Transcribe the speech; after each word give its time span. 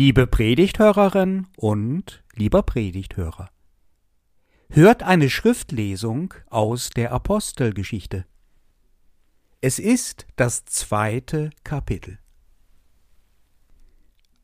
Liebe 0.00 0.28
Predigthörerin 0.28 1.48
und 1.56 2.22
lieber 2.32 2.62
Predigthörer, 2.62 3.50
hört 4.70 5.02
eine 5.02 5.28
Schriftlesung 5.28 6.34
aus 6.46 6.90
der 6.90 7.10
Apostelgeschichte. 7.10 8.24
Es 9.60 9.80
ist 9.80 10.28
das 10.36 10.64
zweite 10.66 11.50
Kapitel. 11.64 12.20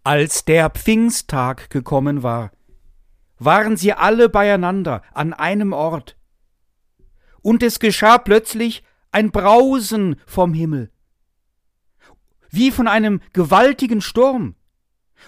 Als 0.02 0.44
der 0.44 0.70
Pfingsttag 0.70 1.70
gekommen 1.70 2.24
war, 2.24 2.50
waren 3.38 3.76
sie 3.76 3.92
alle 3.92 4.28
beieinander 4.28 5.02
an 5.12 5.32
einem 5.32 5.72
Ort. 5.72 6.16
Und 7.42 7.62
es 7.62 7.78
geschah 7.78 8.18
plötzlich 8.18 8.82
ein 9.12 9.30
Brausen 9.30 10.16
vom 10.26 10.52
Himmel, 10.52 10.90
wie 12.50 12.72
von 12.72 12.88
einem 12.88 13.20
gewaltigen 13.32 14.00
Sturm, 14.00 14.56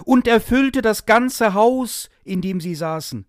und 0.04 0.26
erfüllte 0.26 0.82
das 0.82 1.06
ganze 1.06 1.54
Haus, 1.54 2.10
in 2.24 2.40
dem 2.40 2.60
sie 2.60 2.74
saßen. 2.74 3.26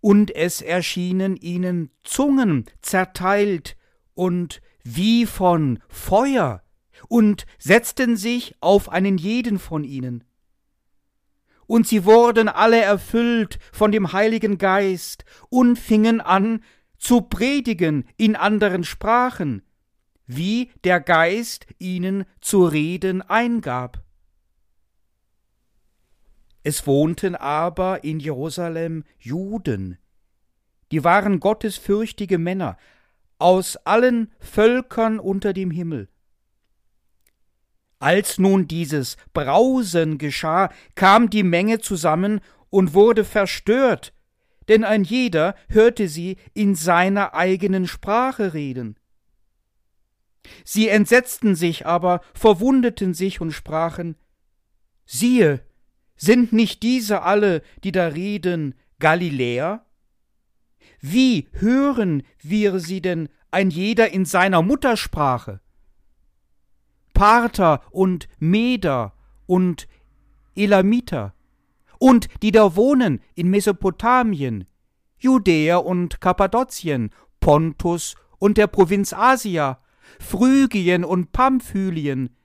Und 0.00 0.34
es 0.34 0.60
erschienen 0.60 1.36
ihnen 1.36 1.90
Zungen 2.02 2.66
zerteilt 2.82 3.76
und 4.14 4.60
wie 4.82 5.24
von 5.24 5.80
Feuer, 5.88 6.62
und 7.08 7.46
setzten 7.58 8.16
sich 8.16 8.54
auf 8.60 8.90
einen 8.90 9.18
jeden 9.18 9.58
von 9.58 9.84
ihnen. 9.84 10.24
Und 11.66 11.88
sie 11.88 12.04
wurden 12.04 12.48
alle 12.48 12.80
erfüllt 12.80 13.58
von 13.72 13.90
dem 13.90 14.12
Heiligen 14.12 14.58
Geist 14.58 15.24
und 15.48 15.78
fingen 15.78 16.20
an 16.20 16.62
zu 16.98 17.22
predigen 17.22 18.06
in 18.16 18.36
anderen 18.36 18.84
Sprachen, 18.84 19.62
wie 20.26 20.70
der 20.84 21.00
Geist 21.00 21.66
ihnen 21.78 22.24
zu 22.40 22.66
reden 22.66 23.22
eingab. 23.22 24.03
Es 26.64 26.86
wohnten 26.86 27.36
aber 27.36 28.04
in 28.04 28.18
Jerusalem 28.18 29.04
Juden, 29.18 29.98
die 30.90 31.04
waren 31.04 31.38
gottesfürchtige 31.38 32.38
Männer 32.38 32.78
aus 33.38 33.76
allen 33.76 34.32
Völkern 34.40 35.18
unter 35.18 35.52
dem 35.52 35.70
Himmel. 35.70 36.08
Als 37.98 38.38
nun 38.38 38.66
dieses 38.66 39.18
Brausen 39.34 40.16
geschah, 40.16 40.70
kam 40.94 41.28
die 41.28 41.42
Menge 41.42 41.80
zusammen 41.80 42.40
und 42.70 42.94
wurde 42.94 43.24
verstört, 43.24 44.14
denn 44.68 44.84
ein 44.84 45.04
jeder 45.04 45.54
hörte 45.68 46.08
sie 46.08 46.38
in 46.54 46.74
seiner 46.74 47.34
eigenen 47.34 47.86
Sprache 47.86 48.54
reden. 48.54 48.98
Sie 50.64 50.88
entsetzten 50.88 51.56
sich 51.56 51.84
aber, 51.84 52.22
verwundeten 52.32 53.12
sich 53.12 53.42
und 53.42 53.52
sprachen 53.52 54.16
Siehe, 55.04 55.60
sind 56.16 56.52
nicht 56.52 56.82
diese 56.82 57.22
alle, 57.22 57.62
die 57.82 57.92
da 57.92 58.08
reden, 58.08 58.74
Galiläer? 58.98 59.84
Wie 61.00 61.48
hören 61.52 62.22
wir 62.42 62.80
sie 62.80 63.00
denn 63.00 63.28
ein 63.50 63.70
jeder 63.70 64.10
in 64.12 64.24
seiner 64.24 64.62
Muttersprache? 64.62 65.60
Parther 67.12 67.82
und 67.90 68.28
Meder 68.38 69.12
und 69.46 69.86
Elamiter 70.56 71.34
und 71.98 72.28
die 72.42 72.52
da 72.52 72.76
wohnen 72.76 73.20
in 73.34 73.50
Mesopotamien, 73.50 74.66
Judäa 75.18 75.76
und 75.76 76.20
Kappadokien, 76.20 77.10
Pontus 77.40 78.14
und 78.38 78.58
der 78.58 78.66
Provinz 78.66 79.12
Asia, 79.12 79.80
Phrygien 80.20 81.04
und 81.04 81.32
Pamphylien, 81.32 82.36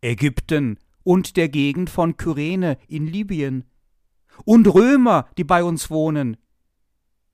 Ägypten 0.00 0.78
und 1.04 1.36
der 1.36 1.48
Gegend 1.48 1.90
von 1.90 2.16
Kyrene 2.16 2.78
in 2.88 3.06
Libyen, 3.06 3.64
und 4.44 4.66
Römer, 4.66 5.26
die 5.36 5.44
bei 5.44 5.62
uns 5.62 5.90
wohnen, 5.90 6.36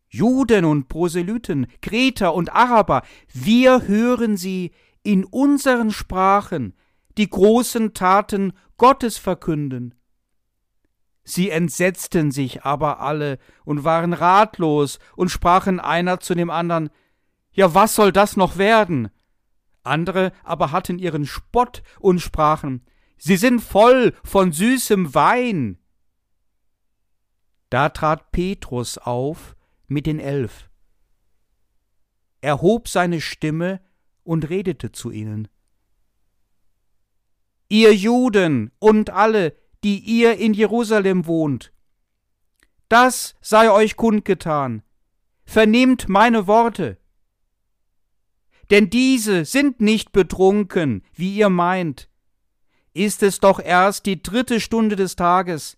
Juden 0.08 0.64
und 0.64 0.88
Proselyten, 0.88 1.66
Kreter 1.82 2.34
und 2.34 2.52
Araber, 2.52 3.02
wir 3.32 3.86
hören 3.86 4.36
sie 4.36 4.72
in 5.02 5.24
unseren 5.24 5.90
Sprachen 5.90 6.74
die 7.18 7.28
großen 7.28 7.94
Taten 7.94 8.52
Gottes 8.78 9.18
verkünden. 9.18 9.94
Sie 11.24 11.50
entsetzten 11.50 12.30
sich 12.30 12.62
aber 12.62 13.00
alle 13.00 13.38
und 13.64 13.84
waren 13.84 14.14
ratlos 14.14 14.98
und 15.14 15.30
sprachen 15.30 15.78
einer 15.78 16.20
zu 16.20 16.34
dem 16.34 16.48
anderen, 16.48 16.90
Ja, 17.52 17.74
was 17.74 17.94
soll 17.94 18.12
das 18.12 18.36
noch 18.36 18.56
werden? 18.56 19.10
Andere 19.82 20.32
aber 20.42 20.72
hatten 20.72 20.98
ihren 20.98 21.26
Spott 21.26 21.82
und 22.00 22.20
sprachen, 22.20 22.82
Sie 23.18 23.36
sind 23.36 23.60
voll 23.60 24.14
von 24.24 24.52
süßem 24.52 25.14
Wein. 25.14 25.78
Da 27.70 27.90
trat 27.90 28.30
Petrus 28.30 28.96
auf 28.96 29.56
mit 29.86 30.06
den 30.06 30.20
Elf. 30.20 30.70
Er 32.40 32.62
hob 32.62 32.88
seine 32.88 33.20
Stimme 33.20 33.80
und 34.22 34.48
redete 34.48 34.92
zu 34.92 35.10
ihnen. 35.10 35.48
Ihr 37.68 37.94
Juden 37.94 38.70
und 38.78 39.10
alle, 39.10 39.56
die 39.84 39.98
ihr 39.98 40.38
in 40.38 40.54
Jerusalem 40.54 41.26
wohnt, 41.26 41.72
das 42.88 43.34
sei 43.42 43.70
euch 43.70 43.96
kundgetan, 43.96 44.82
vernehmt 45.44 46.08
meine 46.08 46.46
Worte. 46.46 46.98
Denn 48.70 48.88
diese 48.88 49.44
sind 49.44 49.80
nicht 49.80 50.12
betrunken, 50.12 51.04
wie 51.14 51.36
ihr 51.36 51.50
meint, 51.50 52.08
ist 52.98 53.22
es 53.22 53.40
doch 53.40 53.60
erst 53.60 54.06
die 54.06 54.22
dritte 54.22 54.60
Stunde 54.60 54.96
des 54.96 55.16
Tages, 55.16 55.76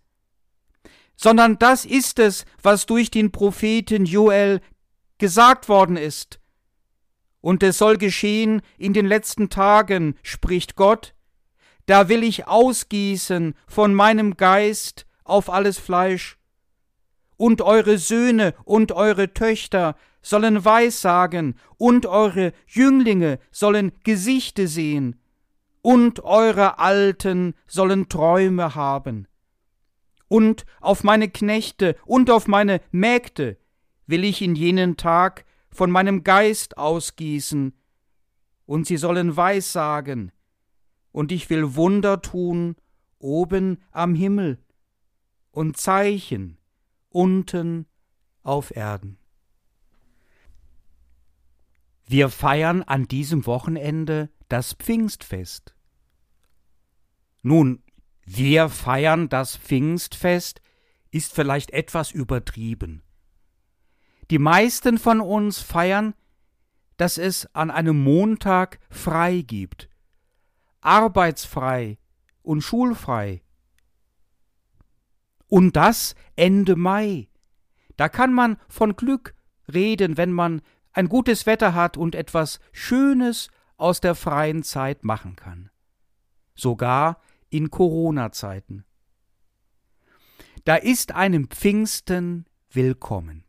sondern 1.16 1.58
das 1.58 1.84
ist 1.84 2.18
es, 2.18 2.46
was 2.62 2.86
durch 2.86 3.10
den 3.10 3.30
Propheten 3.30 4.06
Joel 4.06 4.60
gesagt 5.18 5.68
worden 5.68 5.96
ist. 5.96 6.40
Und 7.42 7.62
es 7.62 7.78
soll 7.78 7.98
geschehen 7.98 8.62
in 8.78 8.92
den 8.92 9.06
letzten 9.06 9.50
Tagen, 9.50 10.14
spricht 10.22 10.76
Gott, 10.76 11.14
da 11.86 12.08
will 12.08 12.22
ich 12.22 12.46
ausgießen 12.46 13.54
von 13.66 13.94
meinem 13.94 14.36
Geist 14.36 15.06
auf 15.24 15.50
alles 15.50 15.78
Fleisch. 15.78 16.38
Und 17.36 17.62
eure 17.62 17.98
Söhne 17.98 18.54
und 18.64 18.92
eure 18.92 19.32
Töchter 19.32 19.96
sollen 20.22 20.64
Weissagen, 20.64 21.58
und 21.78 22.04
eure 22.04 22.52
Jünglinge 22.66 23.38
sollen 23.50 23.92
Gesichte 24.04 24.68
sehen, 24.68 25.20
und 25.82 26.20
eure 26.24 26.78
Alten 26.78 27.54
sollen 27.66 28.08
Träume 28.08 28.74
haben. 28.74 29.26
Und 30.28 30.64
auf 30.80 31.02
meine 31.02 31.28
Knechte 31.28 31.96
und 32.04 32.30
auf 32.30 32.46
meine 32.46 32.80
Mägde 32.90 33.56
will 34.06 34.24
ich 34.24 34.42
in 34.42 34.54
jenen 34.54 34.96
Tag 34.96 35.44
von 35.70 35.90
meinem 35.90 36.24
Geist 36.24 36.78
ausgießen, 36.78 37.74
und 38.66 38.86
sie 38.86 38.96
sollen 38.96 39.36
Weissagen, 39.36 40.30
und 41.10 41.32
ich 41.32 41.50
will 41.50 41.74
Wunder 41.74 42.22
tun 42.22 42.76
oben 43.18 43.82
am 43.90 44.14
Himmel 44.14 44.58
und 45.50 45.76
Zeichen 45.76 46.58
unten 47.08 47.86
auf 48.42 48.74
Erden. 48.74 49.18
Wir 52.06 52.28
feiern 52.28 52.82
an 52.82 53.06
diesem 53.06 53.46
Wochenende 53.46 54.30
das 54.50 54.74
Pfingstfest. 54.74 55.74
Nun, 57.42 57.82
wir 58.24 58.68
feiern 58.68 59.28
das 59.28 59.56
Pfingstfest 59.56 60.60
ist 61.10 61.32
vielleicht 61.34 61.70
etwas 61.70 62.10
übertrieben. 62.10 63.02
Die 64.30 64.38
meisten 64.38 64.98
von 64.98 65.20
uns 65.20 65.58
feiern, 65.58 66.14
dass 66.96 67.18
es 67.18 67.52
an 67.54 67.70
einem 67.70 68.02
Montag 68.02 68.78
frei 68.90 69.42
gibt, 69.42 69.88
arbeitsfrei 70.80 71.98
und 72.42 72.60
schulfrei. 72.60 73.42
Und 75.46 75.74
das 75.74 76.14
Ende 76.36 76.76
Mai. 76.76 77.28
Da 77.96 78.08
kann 78.08 78.32
man 78.32 78.56
von 78.68 78.94
Glück 78.94 79.34
reden, 79.72 80.16
wenn 80.16 80.32
man 80.32 80.62
ein 80.92 81.08
gutes 81.08 81.46
Wetter 81.46 81.74
hat 81.74 81.96
und 81.96 82.14
etwas 82.14 82.60
Schönes 82.72 83.50
aus 83.80 84.00
der 84.00 84.14
freien 84.14 84.62
Zeit 84.62 85.04
machen 85.04 85.36
kann. 85.36 85.70
Sogar 86.54 87.20
in 87.48 87.70
Corona-Zeiten. 87.70 88.84
Da 90.64 90.76
ist 90.76 91.12
einem 91.12 91.48
Pfingsten 91.48 92.46
willkommen. 92.70 93.44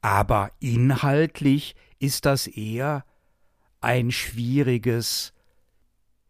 Aber 0.00 0.52
inhaltlich 0.60 1.76
ist 1.98 2.26
das 2.26 2.46
eher 2.46 3.04
ein 3.80 4.10
schwieriges, 4.10 5.32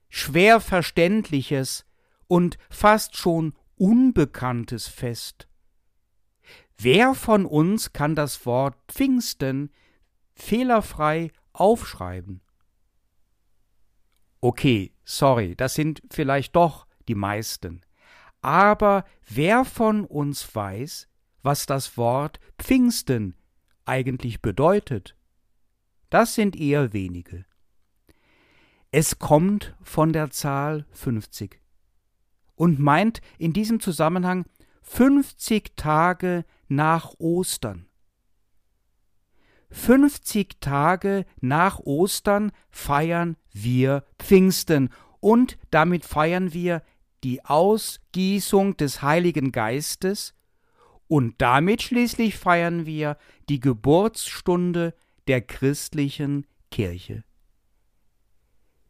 schwer 0.08 0.60
verständliches 0.60 1.86
und 2.26 2.58
fast 2.70 3.16
schon 3.16 3.54
unbekanntes 3.76 4.88
Fest. 4.88 5.48
Wer 6.76 7.14
von 7.14 7.44
uns 7.46 7.92
kann 7.92 8.14
das 8.14 8.44
Wort 8.46 8.76
Pfingsten 8.88 9.70
fehlerfrei 10.34 11.32
aufschreiben. 11.60 12.40
Okay, 14.40 14.93
sorry, 15.05 15.56
das 15.56 15.75
sind 15.75 16.00
vielleicht 16.10 16.55
doch 16.55 16.87
die 17.08 17.14
meisten. 17.14 17.82
Aber 18.40 19.05
wer 19.28 19.64
von 19.64 20.05
uns 20.05 20.55
weiß, 20.55 21.08
was 21.43 21.66
das 21.66 21.96
Wort 21.96 22.38
Pfingsten 22.58 23.37
eigentlich 23.84 24.40
bedeutet? 24.40 25.16
Das 26.10 26.34
sind 26.34 26.56
eher 26.56 26.93
wenige. 26.93 27.44
Es 28.90 29.19
kommt 29.19 29.76
von 29.82 30.12
der 30.12 30.31
Zahl 30.31 30.87
50 30.93 31.61
und 32.54 32.78
meint 32.78 33.20
in 33.38 33.52
diesem 33.52 33.81
Zusammenhang 33.81 34.46
50 34.82 35.76
Tage 35.76 36.44
nach 36.69 37.14
Ostern. 37.19 37.88
50 39.70 40.60
Tage 40.60 41.24
nach 41.40 41.78
Ostern 41.80 42.52
feiern 42.70 43.36
wir 43.52 44.04
Pfingsten 44.18 44.90
und 45.20 45.58
damit 45.70 46.04
feiern 46.04 46.52
wir 46.52 46.82
die 47.24 47.44
Ausgießung 47.44 48.76
des 48.76 49.02
Heiligen 49.02 49.52
Geistes 49.52 50.34
und 51.08 51.34
damit 51.38 51.82
schließlich 51.82 52.36
feiern 52.36 52.86
wir 52.86 53.16
die 53.48 53.60
Geburtsstunde 53.60 54.94
der 55.26 55.40
christlichen 55.40 56.46
Kirche. 56.70 57.24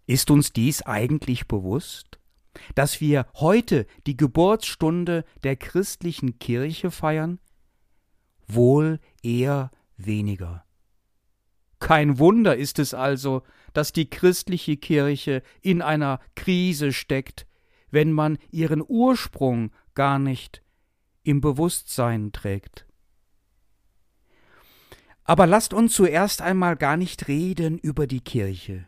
Ist 0.06 0.30
uns 0.30 0.52
dies 0.52 0.82
eigentlich 0.82 1.48
bewusst, 1.48 2.18
dass 2.74 3.00
wir 3.00 3.26
heute 3.34 3.86
die 4.06 4.16
Geburtsstunde 4.16 5.24
der 5.42 5.56
christlichen 5.56 6.38
Kirche 6.38 6.90
feiern? 6.90 7.38
Wohl 8.46 9.00
eher 9.22 9.70
weniger. 9.96 10.64
Kein 11.80 12.18
Wunder 12.18 12.56
ist 12.56 12.78
es 12.78 12.94
also, 12.94 13.42
dass 13.72 13.92
die 13.92 14.10
christliche 14.10 14.76
Kirche 14.76 15.42
in 15.60 15.82
einer 15.82 16.20
Krise 16.34 16.92
steckt, 16.92 17.46
wenn 17.90 18.12
man 18.12 18.38
ihren 18.50 18.82
Ursprung 18.86 19.70
gar 19.94 20.18
nicht 20.18 20.62
im 21.22 21.40
Bewusstsein 21.40 22.32
trägt. 22.32 22.86
Aber 25.24 25.46
lasst 25.46 25.74
uns 25.74 25.92
zuerst 25.92 26.40
einmal 26.40 26.76
gar 26.76 26.96
nicht 26.96 27.28
reden 27.28 27.78
über 27.78 28.06
die 28.06 28.22
Kirche. 28.22 28.86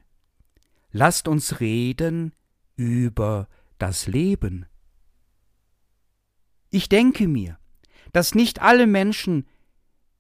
Lasst 0.91 1.29
uns 1.29 1.61
reden 1.61 2.33
über 2.77 3.47
das 3.79 4.07
Leben. 4.07 4.67
Ich 6.71 6.89
denke 6.89 7.29
mir, 7.29 7.59
dass 8.13 8.35
nicht 8.35 8.63
alle 8.63 8.87
Menschen 8.87 9.47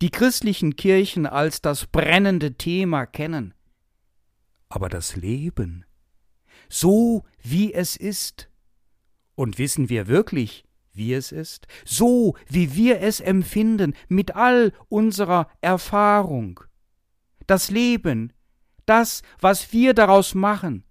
die 0.00 0.10
christlichen 0.10 0.76
Kirchen 0.76 1.26
als 1.26 1.60
das 1.60 1.86
brennende 1.86 2.54
Thema 2.54 3.06
kennen. 3.06 3.54
Aber 4.68 4.88
das 4.88 5.16
Leben, 5.16 5.84
so 6.68 7.24
wie 7.42 7.74
es 7.74 7.96
ist, 7.96 8.48
und 9.34 9.58
wissen 9.58 9.88
wir 9.88 10.06
wirklich, 10.06 10.64
wie 10.92 11.14
es 11.14 11.32
ist, 11.32 11.66
so 11.84 12.36
wie 12.48 12.74
wir 12.74 13.00
es 13.00 13.20
empfinden, 13.20 13.94
mit 14.08 14.36
all 14.36 14.72
unserer 14.88 15.48
Erfahrung. 15.60 16.60
Das 17.46 17.70
Leben, 17.70 18.32
das, 18.86 19.22
was 19.40 19.72
wir 19.72 19.94
daraus 19.94 20.34
machen, 20.34 20.84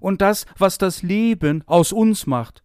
und 0.00 0.20
das, 0.20 0.44
was 0.58 0.78
das 0.78 1.02
Leben 1.02 1.62
aus 1.66 1.92
uns 1.92 2.26
macht. 2.26 2.62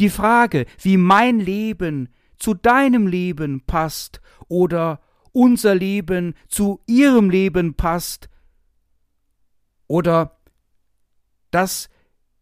Die 0.00 0.10
Frage, 0.10 0.66
wie 0.80 0.96
mein 0.96 1.38
Leben 1.38 2.08
zu 2.42 2.54
deinem 2.54 3.06
Leben 3.06 3.60
passt 3.66 4.20
oder 4.48 5.00
unser 5.30 5.76
Leben 5.76 6.34
zu 6.48 6.80
ihrem 6.88 7.30
Leben 7.30 7.74
passt 7.74 8.28
oder 9.86 10.40
dass 11.52 11.88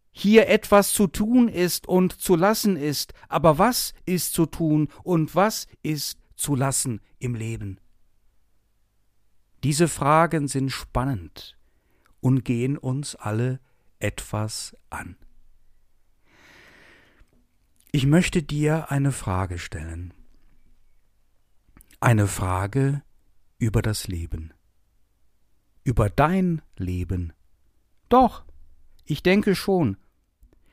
hier 0.09 0.47
etwas 0.49 0.91
zu 0.91 1.05
tun 1.05 1.47
ist 1.47 1.87
und 1.87 2.19
zu 2.19 2.35
lassen 2.35 2.77
ist, 2.77 3.13
aber 3.29 3.59
was 3.59 3.93
ist 4.07 4.33
zu 4.33 4.47
tun 4.47 4.87
und 5.03 5.35
was 5.35 5.67
ist 5.83 6.17
zu 6.35 6.55
lassen 6.55 6.99
im 7.19 7.35
Leben? 7.35 7.79
Diese 9.63 9.87
Fragen 9.87 10.47
sind 10.47 10.71
spannend 10.71 11.59
und 12.21 12.43
gehen 12.43 12.75
uns 12.75 13.15
alle 13.15 13.59
etwas 13.99 14.75
an. 14.89 15.15
Ich 17.93 18.05
möchte 18.05 18.41
dir 18.41 18.89
eine 18.89 19.11
Frage 19.11 19.59
stellen. 19.59 20.13
Eine 21.99 22.27
Frage 22.27 23.03
über 23.57 23.81
das 23.81 24.07
Leben. 24.07 24.53
Über 25.83 26.09
dein 26.09 26.61
Leben. 26.77 27.33
Doch, 28.07 28.45
ich 29.03 29.23
denke 29.23 29.55
schon, 29.55 29.97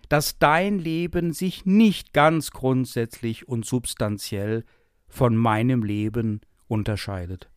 dass 0.08 0.38
dein 0.38 0.78
Leben 0.78 1.32
sich 1.32 1.66
nicht 1.66 2.12
ganz 2.12 2.52
grundsätzlich 2.52 3.48
und 3.48 3.66
substanziell 3.66 4.64
von 5.08 5.36
meinem 5.36 5.82
Leben 5.82 6.40
unterscheidet. 6.68 7.50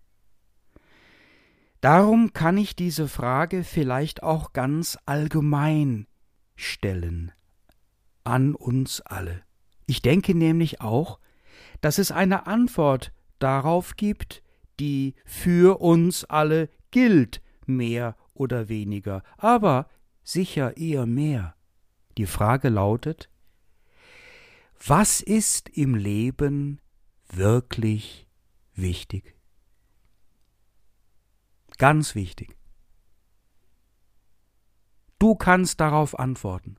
Darum 1.81 2.34
kann 2.34 2.58
ich 2.58 2.75
diese 2.75 3.08
Frage 3.08 3.63
vielleicht 3.63 4.24
auch 4.24 4.54
ganz 4.54 4.98
allgemein 5.06 6.08
stellen 6.56 7.31
an 8.24 8.56
uns 8.56 9.02
alle. 9.02 9.44
Ich 9.91 10.01
denke 10.01 10.33
nämlich 10.35 10.79
auch, 10.79 11.19
dass 11.81 11.97
es 11.97 12.13
eine 12.13 12.47
Antwort 12.47 13.11
darauf 13.39 13.97
gibt, 13.97 14.41
die 14.79 15.15
für 15.25 15.81
uns 15.81 16.23
alle 16.23 16.69
gilt, 16.91 17.41
mehr 17.65 18.15
oder 18.33 18.69
weniger, 18.69 19.21
aber 19.35 19.89
sicher 20.23 20.77
eher 20.77 21.05
mehr. 21.05 21.55
Die 22.17 22.25
Frage 22.25 22.69
lautet, 22.69 23.29
was 24.81 25.19
ist 25.19 25.67
im 25.67 25.95
Leben 25.95 26.79
wirklich 27.27 28.29
wichtig? 28.73 29.35
Ganz 31.77 32.15
wichtig. 32.15 32.55
Du 35.19 35.35
kannst 35.35 35.81
darauf 35.81 36.17
antworten 36.17 36.77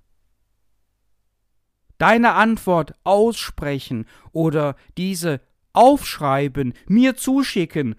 deine 2.02 2.32
Antwort 2.34 2.94
aussprechen 3.04 4.06
oder 4.32 4.74
diese 4.98 5.40
aufschreiben, 5.72 6.74
mir 6.88 7.14
zuschicken 7.14 7.94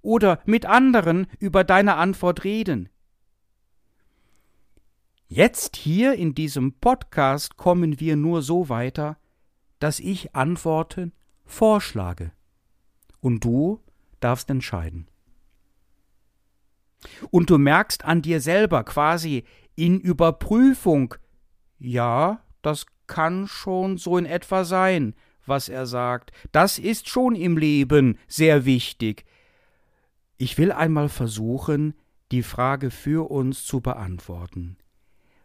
oder 0.00 0.40
mit 0.46 0.64
anderen 0.64 1.26
über 1.38 1.62
deine 1.62 1.96
Antwort 1.96 2.44
reden. 2.44 2.88
Jetzt 5.28 5.76
hier 5.76 6.14
in 6.14 6.34
diesem 6.34 6.72
Podcast 6.80 7.58
kommen 7.58 8.00
wir 8.00 8.16
nur 8.16 8.40
so 8.40 8.70
weiter, 8.70 9.18
dass 9.80 10.00
ich 10.00 10.34
Antworten 10.34 11.12
vorschlage. 11.44 12.32
Und 13.20 13.44
du 13.44 13.80
darfst 14.20 14.48
entscheiden. 14.48 15.08
Und 17.30 17.50
du 17.50 17.58
merkst 17.58 18.06
an 18.06 18.22
dir 18.22 18.40
selber 18.40 18.82
quasi 18.84 19.44
in 19.74 20.00
Überprüfung, 20.00 21.16
ja, 21.78 22.40
das 22.62 22.86
kann 23.12 23.46
schon 23.46 23.98
so 23.98 24.16
in 24.16 24.24
etwa 24.24 24.64
sein, 24.64 25.14
was 25.44 25.68
er 25.68 25.84
sagt. 25.84 26.32
Das 26.50 26.78
ist 26.78 27.10
schon 27.10 27.34
im 27.34 27.58
Leben 27.58 28.18
sehr 28.26 28.64
wichtig. 28.64 29.26
Ich 30.38 30.56
will 30.56 30.72
einmal 30.72 31.10
versuchen, 31.10 31.92
die 32.30 32.42
Frage 32.42 32.90
für 32.90 33.30
uns 33.30 33.66
zu 33.66 33.82
beantworten. 33.82 34.78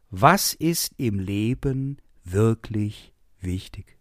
Was 0.09 0.53
ist 0.53 0.93
im 0.95 1.19
Leben 1.19 1.97
wirklich 2.23 3.11
wichtig? 3.41 3.97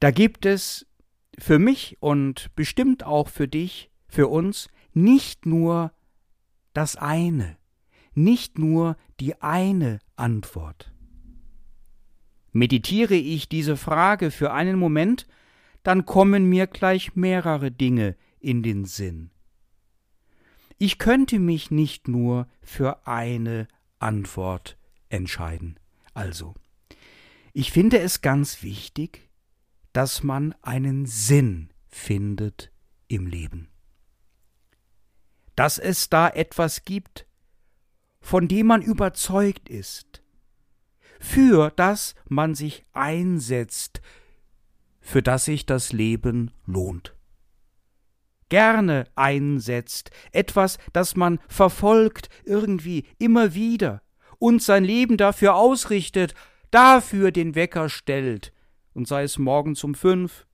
Da 0.00 0.10
gibt 0.10 0.46
es 0.46 0.86
für 1.38 1.58
mich 1.58 1.98
und 2.00 2.48
bestimmt 2.56 3.04
auch 3.04 3.28
für 3.28 3.46
dich, 3.46 3.90
für 4.08 4.28
uns, 4.28 4.70
nicht 4.94 5.44
nur 5.44 5.92
das 6.72 6.96
eine, 6.96 7.57
nicht 8.18 8.58
nur 8.58 8.96
die 9.20 9.40
eine 9.40 10.00
Antwort. 10.16 10.92
Meditiere 12.52 13.14
ich 13.14 13.48
diese 13.48 13.76
Frage 13.76 14.30
für 14.30 14.52
einen 14.52 14.78
Moment, 14.78 15.26
dann 15.82 16.04
kommen 16.04 16.48
mir 16.48 16.66
gleich 16.66 17.14
mehrere 17.14 17.70
Dinge 17.70 18.16
in 18.40 18.62
den 18.62 18.84
Sinn. 18.84 19.30
Ich 20.78 20.98
könnte 20.98 21.38
mich 21.38 21.70
nicht 21.70 22.08
nur 22.08 22.46
für 22.62 23.06
eine 23.06 23.68
Antwort 23.98 24.76
entscheiden. 25.08 25.78
Also, 26.14 26.54
ich 27.52 27.72
finde 27.72 27.98
es 27.98 28.20
ganz 28.20 28.62
wichtig, 28.62 29.28
dass 29.92 30.22
man 30.22 30.54
einen 30.62 31.06
Sinn 31.06 31.70
findet 31.86 32.70
im 33.08 33.26
Leben. 33.26 33.68
Dass 35.56 35.78
es 35.78 36.08
da 36.08 36.28
etwas 36.28 36.84
gibt, 36.84 37.27
von 38.20 38.48
dem 38.48 38.66
man 38.66 38.82
überzeugt 38.82 39.68
ist, 39.68 40.22
für 41.20 41.70
das 41.70 42.14
man 42.28 42.54
sich 42.54 42.84
einsetzt, 42.92 44.00
für 45.00 45.22
das 45.22 45.44
sich 45.46 45.66
das 45.66 45.92
Leben 45.92 46.50
lohnt. 46.66 47.14
gerne 48.48 49.04
einsetzt, 49.14 50.10
etwas, 50.32 50.78
das 50.92 51.16
man 51.16 51.38
verfolgt 51.48 52.28
irgendwie 52.44 53.04
immer 53.18 53.54
wieder 53.54 54.02
und 54.38 54.62
sein 54.62 54.84
Leben 54.84 55.16
dafür 55.16 55.54
ausrichtet, 55.54 56.34
dafür 56.70 57.30
den 57.30 57.54
Wecker 57.54 57.88
stellt, 57.88 58.52
und 58.94 59.06
sei 59.06 59.22
es 59.22 59.38
morgens 59.38 59.84
um 59.84 59.94
fünf, 59.94 60.46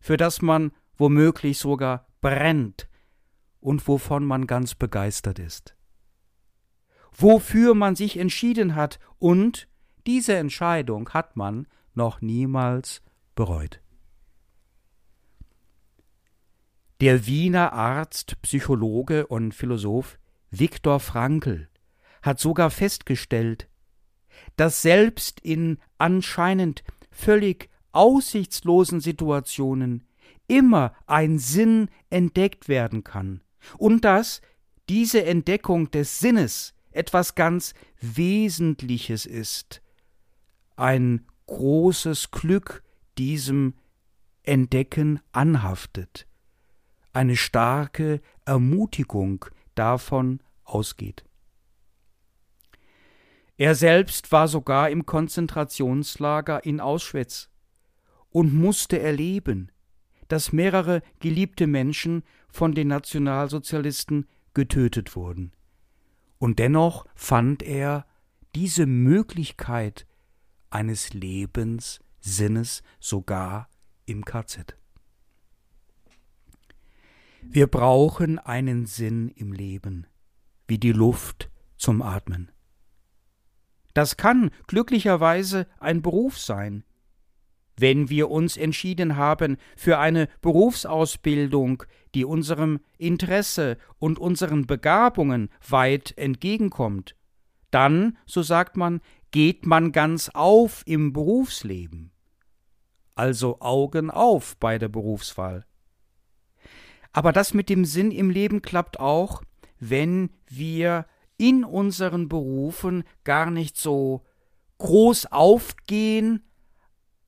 für 0.00 0.16
das 0.16 0.42
man 0.42 0.72
womöglich 0.96 1.58
sogar 1.58 2.06
brennt 2.20 2.88
und 3.60 3.86
wovon 3.88 4.24
man 4.24 4.46
ganz 4.46 4.74
begeistert 4.74 5.38
ist. 5.38 5.74
Wofür 7.16 7.74
man 7.74 7.96
sich 7.96 8.16
entschieden 8.16 8.74
hat 8.74 8.98
und 9.18 9.68
diese 10.06 10.34
Entscheidung 10.34 11.10
hat 11.10 11.36
man 11.36 11.66
noch 11.94 12.20
niemals 12.20 13.02
bereut. 13.34 13.80
Der 17.00 17.26
Wiener 17.26 17.72
Arzt, 17.72 18.40
Psychologe 18.42 19.26
und 19.26 19.52
Philosoph 19.52 20.18
Viktor 20.50 21.00
Frankl 21.00 21.68
hat 22.22 22.40
sogar 22.40 22.70
festgestellt, 22.70 23.68
dass 24.56 24.82
selbst 24.82 25.40
in 25.40 25.78
anscheinend 25.98 26.84
völlig 27.10 27.68
aussichtslosen 27.92 29.00
Situationen 29.00 30.04
immer 30.46 30.94
ein 31.06 31.38
Sinn 31.38 31.88
entdeckt 32.10 32.68
werden 32.68 33.04
kann 33.04 33.42
und 33.78 34.04
dass 34.04 34.40
diese 34.88 35.24
Entdeckung 35.24 35.90
des 35.90 36.20
Sinnes 36.20 36.73
etwas 36.94 37.34
ganz 37.34 37.74
Wesentliches 38.00 39.26
ist, 39.26 39.82
ein 40.76 41.26
großes 41.46 42.30
Glück 42.30 42.82
diesem 43.16 43.74
Entdecken 44.42 45.20
anhaftet 45.32 46.26
eine 47.14 47.36
starke 47.36 48.20
Ermutigung 48.44 49.46
davon 49.74 50.40
ausgeht. 50.64 51.24
Er 53.56 53.76
selbst 53.76 54.32
war 54.32 54.48
sogar 54.48 54.90
im 54.90 55.06
Konzentrationslager 55.06 56.64
in 56.64 56.80
Auschwitz 56.80 57.48
und 58.30 58.52
musste 58.52 58.98
erleben, 58.98 59.70
dass 60.26 60.52
mehrere 60.52 61.02
geliebte 61.20 61.68
Menschen 61.68 62.24
von 62.48 62.72
den 62.72 62.88
Nationalsozialisten 62.88 64.26
getötet 64.52 65.14
wurden. 65.14 65.52
Und 66.38 66.58
dennoch 66.58 67.06
fand 67.14 67.62
er 67.62 68.06
diese 68.54 68.86
Möglichkeit 68.86 70.06
eines 70.70 71.12
Lebenssinnes 71.12 72.82
sogar 73.00 73.68
im 74.06 74.24
KZ. 74.24 74.76
Wir 77.42 77.66
brauchen 77.66 78.38
einen 78.38 78.86
Sinn 78.86 79.28
im 79.28 79.52
Leben, 79.52 80.06
wie 80.66 80.78
die 80.78 80.92
Luft 80.92 81.50
zum 81.76 82.02
Atmen. 82.02 82.50
Das 83.92 84.16
kann 84.16 84.50
glücklicherweise 84.66 85.68
ein 85.78 86.02
Beruf 86.02 86.38
sein. 86.38 86.84
Wenn 87.76 88.08
wir 88.08 88.30
uns 88.30 88.56
entschieden 88.56 89.16
haben 89.16 89.56
für 89.76 89.98
eine 89.98 90.28
Berufsausbildung, 90.40 91.82
die 92.14 92.24
unserem 92.24 92.80
Interesse 92.98 93.76
und 93.98 94.18
unseren 94.18 94.66
Begabungen 94.66 95.48
weit 95.68 96.16
entgegenkommt, 96.16 97.16
dann, 97.70 98.16
so 98.24 98.42
sagt 98.42 98.76
man, 98.76 99.00
geht 99.32 99.66
man 99.66 99.90
ganz 99.90 100.30
auf 100.32 100.84
im 100.86 101.12
Berufsleben. 101.12 102.12
Also 103.16 103.60
Augen 103.60 104.10
auf 104.10 104.56
bei 104.58 104.78
der 104.78 104.88
Berufswahl. 104.88 105.66
Aber 107.12 107.32
das 107.32 107.54
mit 107.54 107.68
dem 107.68 107.84
Sinn 107.84 108.12
im 108.12 108.30
Leben 108.30 108.62
klappt 108.62 109.00
auch, 109.00 109.42
wenn 109.80 110.30
wir 110.46 111.06
in 111.36 111.64
unseren 111.64 112.28
Berufen 112.28 113.02
gar 113.24 113.50
nicht 113.50 113.76
so 113.76 114.24
groß 114.78 115.32
aufgehen 115.32 116.43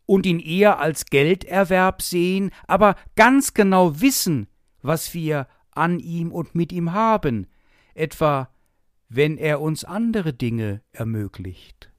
und 0.06 0.24
ihn 0.24 0.40
eher 0.40 0.78
als 0.78 1.06
Gelderwerb 1.06 2.00
sehen, 2.00 2.50
aber 2.66 2.94
ganz 3.16 3.54
genau 3.54 4.00
wissen, 4.00 4.48
was 4.82 5.12
wir 5.12 5.48
an 5.72 5.98
ihm 5.98 6.32
und 6.32 6.54
mit 6.54 6.72
ihm 6.72 6.92
haben, 6.92 7.46
etwa 7.94 8.48
wenn 9.08 9.36
er 9.36 9.60
uns 9.60 9.84
andere 9.84 10.32
Dinge 10.32 10.82
ermöglicht. 10.92 11.92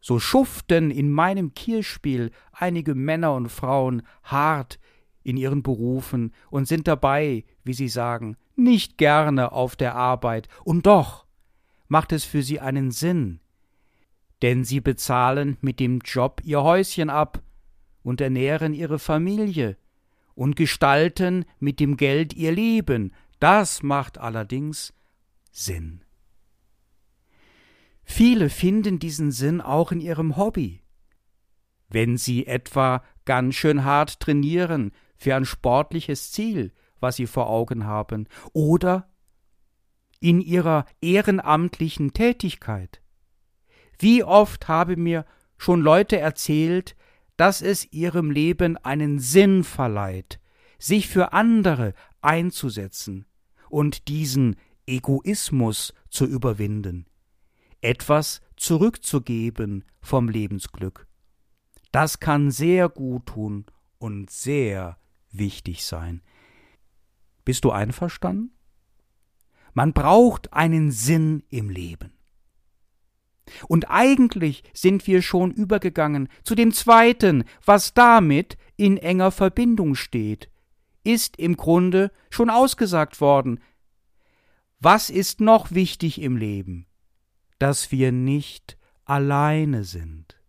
So 0.00 0.18
schuften 0.18 0.90
in 0.90 1.10
meinem 1.10 1.54
Kirchspiel 1.54 2.32
einige 2.52 2.94
Männer 2.94 3.34
und 3.34 3.50
Frauen 3.50 4.02
hart 4.24 4.80
in 5.22 5.36
ihren 5.36 5.62
Berufen 5.62 6.32
und 6.50 6.66
sind 6.66 6.88
dabei, 6.88 7.44
wie 7.62 7.74
sie 7.74 7.88
sagen, 7.88 8.36
nicht 8.56 8.98
gerne 8.98 9.52
auf 9.52 9.76
der 9.76 9.94
Arbeit, 9.94 10.48
und 10.64 10.86
doch 10.86 11.26
macht 11.86 12.12
es 12.12 12.24
für 12.24 12.42
sie 12.42 12.58
einen 12.58 12.90
Sinn, 12.90 13.40
denn 14.42 14.64
sie 14.64 14.80
bezahlen 14.80 15.56
mit 15.60 15.80
dem 15.80 16.00
Job 16.00 16.40
ihr 16.44 16.62
Häuschen 16.62 17.10
ab 17.10 17.42
und 18.02 18.20
ernähren 18.20 18.74
ihre 18.74 18.98
Familie 18.98 19.76
und 20.34 20.56
gestalten 20.56 21.44
mit 21.60 21.78
dem 21.80 21.96
Geld 21.96 22.34
ihr 22.34 22.52
Leben, 22.52 23.12
das 23.38 23.82
macht 23.82 24.18
allerdings 24.18 24.92
Sinn. 25.50 26.04
Viele 28.02 28.50
finden 28.50 28.98
diesen 28.98 29.30
Sinn 29.30 29.60
auch 29.60 29.92
in 29.92 30.00
ihrem 30.00 30.36
Hobby. 30.36 30.82
Wenn 31.88 32.16
sie 32.16 32.46
etwa 32.46 33.02
ganz 33.24 33.54
schön 33.54 33.84
hart 33.84 34.18
trainieren, 34.20 34.92
für 35.16 35.36
ein 35.36 35.44
sportliches 35.44 36.32
Ziel, 36.32 36.72
was 36.98 37.16
sie 37.16 37.26
vor 37.26 37.48
Augen 37.48 37.84
haben, 37.84 38.26
oder 38.52 39.08
in 40.18 40.40
ihrer 40.40 40.84
ehrenamtlichen 41.00 42.12
Tätigkeit. 42.12 43.01
Wie 43.98 44.24
oft 44.24 44.68
habe 44.68 44.96
mir 44.96 45.24
schon 45.56 45.80
Leute 45.80 46.18
erzählt, 46.18 46.96
dass 47.36 47.62
es 47.62 47.92
ihrem 47.92 48.30
Leben 48.30 48.76
einen 48.78 49.18
Sinn 49.18 49.64
verleiht, 49.64 50.40
sich 50.78 51.08
für 51.08 51.32
andere 51.32 51.94
einzusetzen 52.20 53.26
und 53.68 54.08
diesen 54.08 54.56
Egoismus 54.86 55.94
zu 56.10 56.26
überwinden, 56.26 57.06
etwas 57.80 58.40
zurückzugeben 58.56 59.84
vom 60.00 60.28
Lebensglück. 60.28 61.06
Das 61.90 62.20
kann 62.20 62.50
sehr 62.50 62.88
gut 62.88 63.26
tun 63.26 63.66
und 63.98 64.30
sehr 64.30 64.98
wichtig 65.30 65.84
sein. 65.84 66.22
Bist 67.44 67.64
du 67.64 67.70
einverstanden? 67.70 68.52
Man 69.74 69.92
braucht 69.92 70.52
einen 70.52 70.90
Sinn 70.90 71.44
im 71.48 71.70
Leben. 71.70 72.12
Und 73.68 73.90
eigentlich 73.90 74.62
sind 74.72 75.06
wir 75.06 75.22
schon 75.22 75.50
übergegangen 75.50 76.28
zu 76.44 76.54
dem 76.54 76.72
zweiten, 76.72 77.44
was 77.64 77.94
damit 77.94 78.56
in 78.76 78.96
enger 78.96 79.30
Verbindung 79.30 79.94
steht, 79.94 80.50
ist 81.04 81.36
im 81.36 81.56
Grunde 81.56 82.10
schon 82.30 82.50
ausgesagt 82.50 83.20
worden. 83.20 83.60
Was 84.80 85.10
ist 85.10 85.40
noch 85.40 85.70
wichtig 85.72 86.20
im 86.20 86.36
Leben? 86.36 86.86
Dass 87.58 87.92
wir 87.92 88.12
nicht 88.12 88.76
alleine 89.04 89.84
sind. 89.84 90.40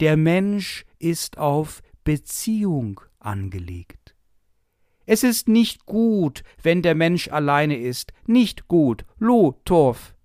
Der 0.00 0.16
Mensch 0.16 0.84
ist 0.98 1.38
auf 1.38 1.82
Beziehung 2.04 3.00
angelegt. 3.18 4.14
Es 5.06 5.22
ist 5.22 5.48
nicht 5.48 5.86
gut, 5.86 6.42
wenn 6.62 6.82
der 6.82 6.94
Mensch 6.94 7.28
alleine 7.28 7.76
ist, 7.76 8.12
nicht 8.26 8.66
gut, 8.66 9.04
lo, 9.18 9.60
Torf. 9.64 10.15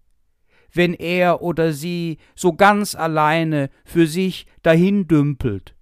Wenn 0.74 0.94
er 0.94 1.42
oder 1.42 1.74
sie 1.74 2.18
so 2.36 2.54
ganz 2.54 2.96
alleine 2.96 3.70
für 3.84 4.08
sich 4.08 4.48
dahin 4.62 5.08
dümpelt. 5.08 5.76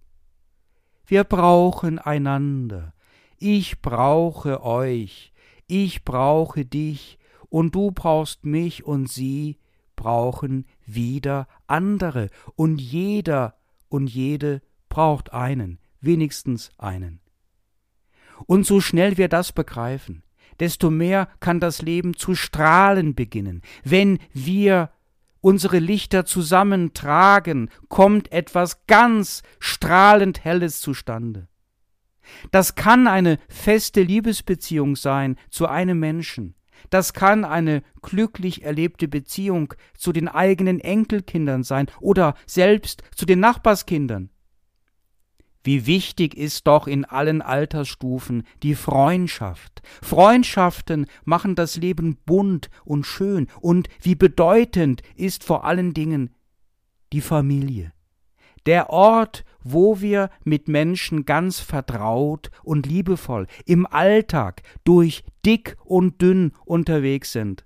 Wir 1.06 1.24
brauchen 1.24 2.00
einander. 2.00 2.94
Ich 3.38 3.82
brauche 3.82 4.64
euch. 4.64 5.34
Ich 5.68 6.04
brauche 6.04 6.66
dich. 6.66 7.18
Und 7.50 7.74
du 7.76 7.92
brauchst 7.92 8.46
mich 8.46 8.84
und 8.84 9.10
sie 9.10 9.58
brauchen 9.96 10.66
wieder 10.86 11.48
andere. 11.68 12.30
Und 12.56 12.80
jeder 12.80 13.56
und 13.90 14.08
jede 14.08 14.62
braucht 14.88 15.34
einen 15.34 15.80
wenigstens 16.02 16.72
einen. 16.78 17.22
Und 18.46 18.66
so 18.66 18.80
schnell 18.82 19.18
wir 19.18 19.28
das 19.28 19.52
begreifen, 19.52 20.24
desto 20.60 20.90
mehr 20.90 21.28
kann 21.40 21.60
das 21.60 21.82
Leben 21.82 22.16
zu 22.16 22.36
strahlen 22.36 23.16
beginnen. 23.16 23.62
Wenn 23.84 24.20
wir 24.34 24.92
unsere 25.42 25.80
Lichter 25.80 26.26
zusammentragen, 26.26 27.70
kommt 27.88 28.32
etwas 28.32 28.86
ganz 28.88 29.44
strahlend 29.60 30.44
Helles 30.44 30.82
zustande. 30.82 31.48
Das 32.52 32.76
kann 32.76 33.08
eine 33.08 33.40
feste 33.48 34.04
Liebesbeziehung 34.04 34.96
sein 34.96 35.38
zu 35.50 35.68
einem 35.68 36.00
Menschen. 36.00 36.56
Das 36.90 37.14
kann 37.14 37.44
eine 37.44 37.84
glücklich 38.02 38.64
erlebte 38.64 39.08
Beziehung 39.08 39.74
zu 39.98 40.12
den 40.12 40.28
eigenen 40.28 40.80
Enkelkindern 40.80 41.64
sein 41.64 41.88
oder 42.00 42.36
selbst 42.46 43.04
zu 43.16 43.26
den 43.26 43.40
Nachbarskindern. 43.40 44.30
Wie 45.64 45.86
wichtig 45.86 46.36
ist 46.36 46.68
doch 46.68 46.88
in 46.88 47.04
allen 47.04 47.42
Altersstufen 47.42 48.44
die 48.64 48.76
Freundschaft. 48.76 49.82
Freundschaften 50.02 51.06
machen 51.26 51.56
das 51.56 51.76
Leben 51.76 52.18
bunt 52.26 52.70
und 52.86 53.06
schön, 53.06 53.48
und 53.60 53.90
wie 54.02 54.16
bedeutend 54.16 55.02
ist 55.16 55.44
vor 55.44 55.66
allen 55.66 55.94
Dingen 55.94 56.34
die 57.12 57.22
Familie. 57.22 57.92
Der 58.66 58.90
Ort, 58.90 59.46
wo 59.62 60.00
wir 60.00 60.30
mit 60.44 60.68
Menschen 60.68 61.26
ganz 61.26 61.60
vertraut 61.60 62.52
und 62.64 62.86
liebevoll 62.86 63.48
im 63.66 63.86
Alltag 63.86 64.62
durch 64.84 65.24
dick 65.46 65.76
und 65.84 66.22
dünn 66.22 66.54
unterwegs 66.66 67.32
sind. 67.32 67.66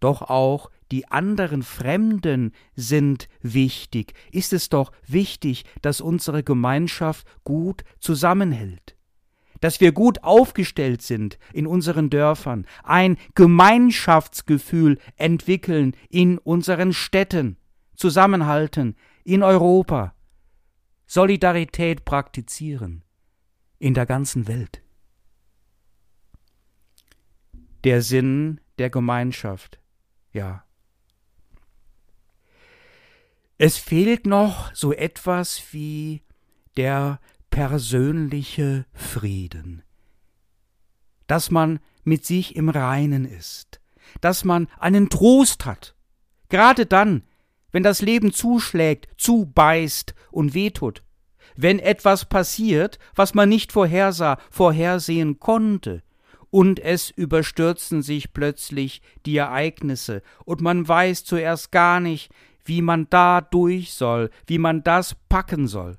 Doch 0.00 0.22
auch 0.22 0.70
die 0.90 1.08
anderen 1.08 1.62
Fremden 1.62 2.52
sind 2.74 3.28
wichtig. 3.42 4.14
Ist 4.32 4.52
es 4.52 4.68
doch 4.68 4.92
wichtig, 5.06 5.64
dass 5.82 6.00
unsere 6.00 6.42
Gemeinschaft 6.42 7.26
gut 7.44 7.84
zusammenhält 7.98 8.96
dass 9.60 9.80
wir 9.80 9.92
gut 9.92 10.24
aufgestellt 10.24 11.02
sind 11.02 11.38
in 11.52 11.66
unseren 11.66 12.10
Dörfern, 12.10 12.66
ein 12.82 13.16
Gemeinschaftsgefühl 13.34 14.98
entwickeln 15.16 15.94
in 16.08 16.38
unseren 16.38 16.92
Städten, 16.92 17.56
zusammenhalten 17.94 18.96
in 19.22 19.42
Europa, 19.42 20.14
Solidarität 21.06 22.04
praktizieren 22.04 23.02
in 23.78 23.94
der 23.94 24.06
ganzen 24.06 24.48
Welt. 24.48 24.82
Der 27.84 28.02
Sinn 28.02 28.60
der 28.78 28.90
Gemeinschaft, 28.90 29.80
ja. 30.32 30.64
Es 33.62 33.76
fehlt 33.76 34.26
noch 34.26 34.74
so 34.74 34.94
etwas 34.94 35.62
wie 35.72 36.22
der 36.78 37.20
persönliche 37.50 38.86
Frieden, 38.94 39.82
dass 41.26 41.50
man 41.50 41.78
mit 42.02 42.24
sich 42.24 42.56
im 42.56 42.70
Reinen 42.70 43.26
ist, 43.26 43.82
dass 44.22 44.44
man 44.44 44.66
einen 44.78 45.10
Trost 45.10 45.66
hat, 45.66 45.94
gerade 46.48 46.86
dann, 46.86 47.24
wenn 47.70 47.82
das 47.82 48.00
Leben 48.00 48.32
zuschlägt, 48.32 49.08
zubeißt 49.18 50.14
und 50.30 50.54
wehtut, 50.54 51.02
wenn 51.54 51.80
etwas 51.80 52.24
passiert, 52.24 52.98
was 53.14 53.34
man 53.34 53.50
nicht 53.50 53.72
vorhersah, 53.72 54.38
vorhersehen 54.50 55.38
konnte, 55.38 56.02
und 56.48 56.80
es 56.80 57.10
überstürzen 57.10 58.00
sich 58.00 58.32
plötzlich 58.32 59.02
die 59.26 59.36
Ereignisse, 59.36 60.22
und 60.46 60.62
man 60.62 60.88
weiß 60.88 61.24
zuerst 61.24 61.70
gar 61.72 62.00
nicht, 62.00 62.32
wie 62.64 62.82
man 62.82 63.08
da 63.10 63.40
durch 63.40 63.94
soll, 63.94 64.30
wie 64.46 64.58
man 64.58 64.82
das 64.82 65.16
packen 65.28 65.66
soll. 65.66 65.98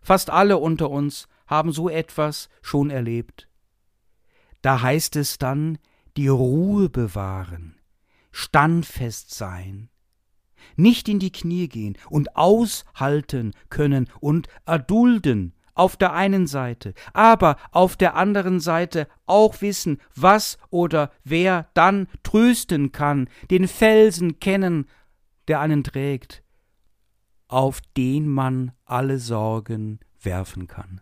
Fast 0.00 0.30
alle 0.30 0.58
unter 0.58 0.90
uns 0.90 1.28
haben 1.46 1.72
so 1.72 1.88
etwas 1.88 2.48
schon 2.62 2.90
erlebt. 2.90 3.48
Da 4.62 4.82
heißt 4.82 5.16
es 5.16 5.38
dann, 5.38 5.78
die 6.16 6.28
Ruhe 6.28 6.88
bewahren, 6.88 7.78
standfest 8.32 9.34
sein, 9.34 9.90
nicht 10.76 11.08
in 11.08 11.18
die 11.18 11.32
Knie 11.32 11.68
gehen 11.68 11.96
und 12.08 12.36
aushalten 12.36 13.52
können 13.68 14.08
und 14.20 14.48
erdulden 14.64 15.54
auf 15.74 15.96
der 15.96 16.14
einen 16.14 16.46
Seite, 16.46 16.94
aber 17.12 17.56
auf 17.70 17.96
der 17.96 18.16
anderen 18.16 18.60
Seite 18.60 19.08
auch 19.26 19.60
wissen, 19.60 19.98
was 20.14 20.58
oder 20.70 21.10
wer 21.22 21.68
dann 21.74 22.08
trösten 22.22 22.92
kann, 22.92 23.28
den 23.50 23.68
Felsen 23.68 24.40
kennen, 24.40 24.86
der 25.48 25.60
einen 25.60 25.84
trägt, 25.84 26.42
auf 27.48 27.80
den 27.96 28.28
man 28.28 28.72
alle 28.84 29.18
Sorgen 29.18 30.00
werfen 30.20 30.66
kann. 30.66 31.00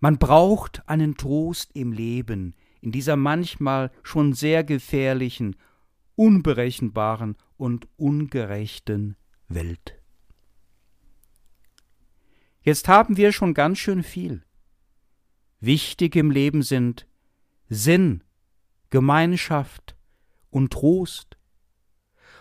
Man 0.00 0.18
braucht 0.18 0.88
einen 0.88 1.16
Trost 1.16 1.70
im 1.74 1.92
Leben, 1.92 2.54
in 2.80 2.90
dieser 2.90 3.16
manchmal 3.16 3.92
schon 4.02 4.32
sehr 4.32 4.64
gefährlichen 4.64 5.56
unberechenbaren 6.20 7.34
und 7.56 7.88
ungerechten 7.96 9.16
Welt. 9.48 9.98
Jetzt 12.62 12.88
haben 12.88 13.16
wir 13.16 13.32
schon 13.32 13.54
ganz 13.54 13.78
schön 13.78 14.02
viel. 14.02 14.42
Wichtig 15.60 16.16
im 16.16 16.30
Leben 16.30 16.62
sind 16.62 17.06
Sinn, 17.70 18.22
Gemeinschaft 18.90 19.96
und 20.50 20.74
Trost. 20.74 21.38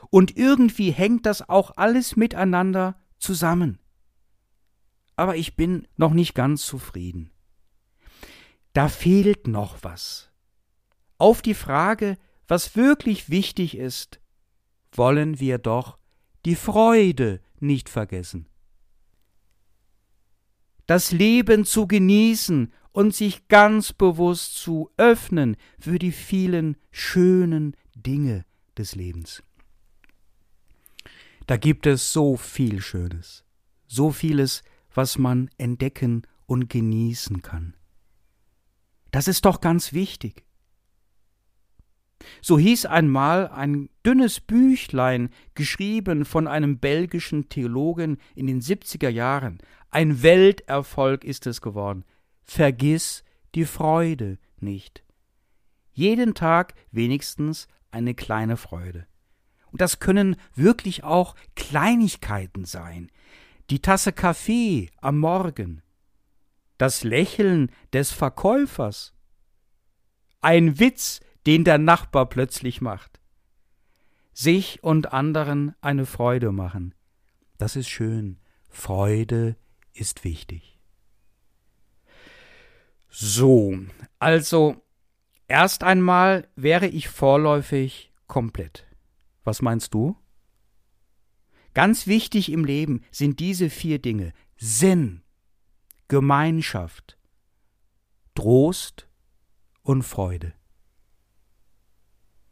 Und 0.09 0.35
irgendwie 0.37 0.91
hängt 0.91 1.25
das 1.25 1.47
auch 1.47 1.71
alles 1.77 2.15
miteinander 2.15 2.99
zusammen. 3.19 3.79
Aber 5.15 5.35
ich 5.35 5.55
bin 5.55 5.87
noch 5.97 6.13
nicht 6.13 6.33
ganz 6.33 6.65
zufrieden. 6.65 7.31
Da 8.73 8.87
fehlt 8.87 9.47
noch 9.47 9.77
was. 9.81 10.29
Auf 11.17 11.41
die 11.41 11.53
Frage, 11.53 12.17
was 12.47 12.75
wirklich 12.75 13.29
wichtig 13.29 13.77
ist, 13.77 14.19
wollen 14.91 15.39
wir 15.39 15.57
doch 15.57 15.97
die 16.45 16.55
Freude 16.55 17.41
nicht 17.59 17.89
vergessen. 17.89 18.47
Das 20.87 21.11
Leben 21.11 21.65
zu 21.65 21.85
genießen 21.85 22.73
und 22.91 23.13
sich 23.13 23.47
ganz 23.47 23.93
bewusst 23.93 24.55
zu 24.55 24.89
öffnen 24.97 25.55
für 25.79 25.99
die 25.99 26.11
vielen 26.11 26.77
schönen 26.89 27.75
Dinge 27.95 28.45
des 28.77 28.95
Lebens. 28.95 29.43
Da 31.49 31.57
gibt 31.57 31.87
es 31.87 32.13
so 32.13 32.37
viel 32.37 32.79
Schönes, 32.79 33.43
so 33.87 34.11
vieles, 34.11 34.61
was 34.93 35.17
man 35.17 35.49
entdecken 35.57 36.21
und 36.45 36.69
genießen 36.69 37.41
kann. 37.41 37.73
Das 39.09 39.27
ist 39.27 39.45
doch 39.45 39.59
ganz 39.59 39.91
wichtig. 39.91 40.45
So 42.43 42.59
hieß 42.59 42.85
einmal 42.85 43.47
ein 43.47 43.89
dünnes 44.05 44.41
Büchlein, 44.41 45.31
geschrieben 45.55 46.23
von 46.23 46.47
einem 46.47 46.77
belgischen 46.77 47.49
Theologen 47.49 48.19
in 48.35 48.45
den 48.45 48.61
70er 48.61 49.09
Jahren. 49.09 49.57
Ein 49.89 50.21
Welterfolg 50.21 51.23
ist 51.23 51.47
es 51.47 51.61
geworden. 51.61 52.05
Vergiss 52.43 53.23
die 53.55 53.65
Freude 53.65 54.37
nicht. 54.59 55.03
Jeden 55.93 56.35
Tag 56.35 56.75
wenigstens 56.91 57.67
eine 57.89 58.13
kleine 58.13 58.55
Freude. 58.55 59.08
Und 59.71 59.81
das 59.81 59.99
können 59.99 60.35
wirklich 60.55 61.03
auch 61.03 61.35
Kleinigkeiten 61.55 62.65
sein. 62.65 63.11
Die 63.69 63.81
Tasse 63.81 64.13
Kaffee 64.13 64.89
am 64.97 65.19
Morgen. 65.19 65.81
Das 66.77 67.03
Lächeln 67.03 67.71
des 67.93 68.11
Verkäufers. 68.11 69.13
Ein 70.41 70.79
Witz, 70.79 71.19
den 71.45 71.63
der 71.63 71.77
Nachbar 71.77 72.27
plötzlich 72.27 72.81
macht. 72.81 73.19
Sich 74.33 74.83
und 74.83 75.13
anderen 75.13 75.75
eine 75.81 76.05
Freude 76.05 76.51
machen. 76.51 76.95
Das 77.57 77.75
ist 77.75 77.89
schön. 77.89 78.39
Freude 78.69 79.57
ist 79.93 80.23
wichtig. 80.23 80.79
So, 83.09 83.77
also 84.19 84.81
erst 85.47 85.83
einmal 85.83 86.47
wäre 86.55 86.87
ich 86.87 87.09
vorläufig 87.09 88.13
komplett. 88.27 88.88
Was 89.43 89.61
meinst 89.61 89.93
du? 89.93 90.17
Ganz 91.73 92.07
wichtig 92.07 92.51
im 92.51 92.65
Leben 92.65 93.03
sind 93.11 93.39
diese 93.39 93.69
vier 93.69 93.99
Dinge 93.99 94.33
Sinn, 94.57 95.21
Gemeinschaft, 96.07 97.17
Trost 98.35 99.07
und 99.83 100.03
Freude. 100.03 100.53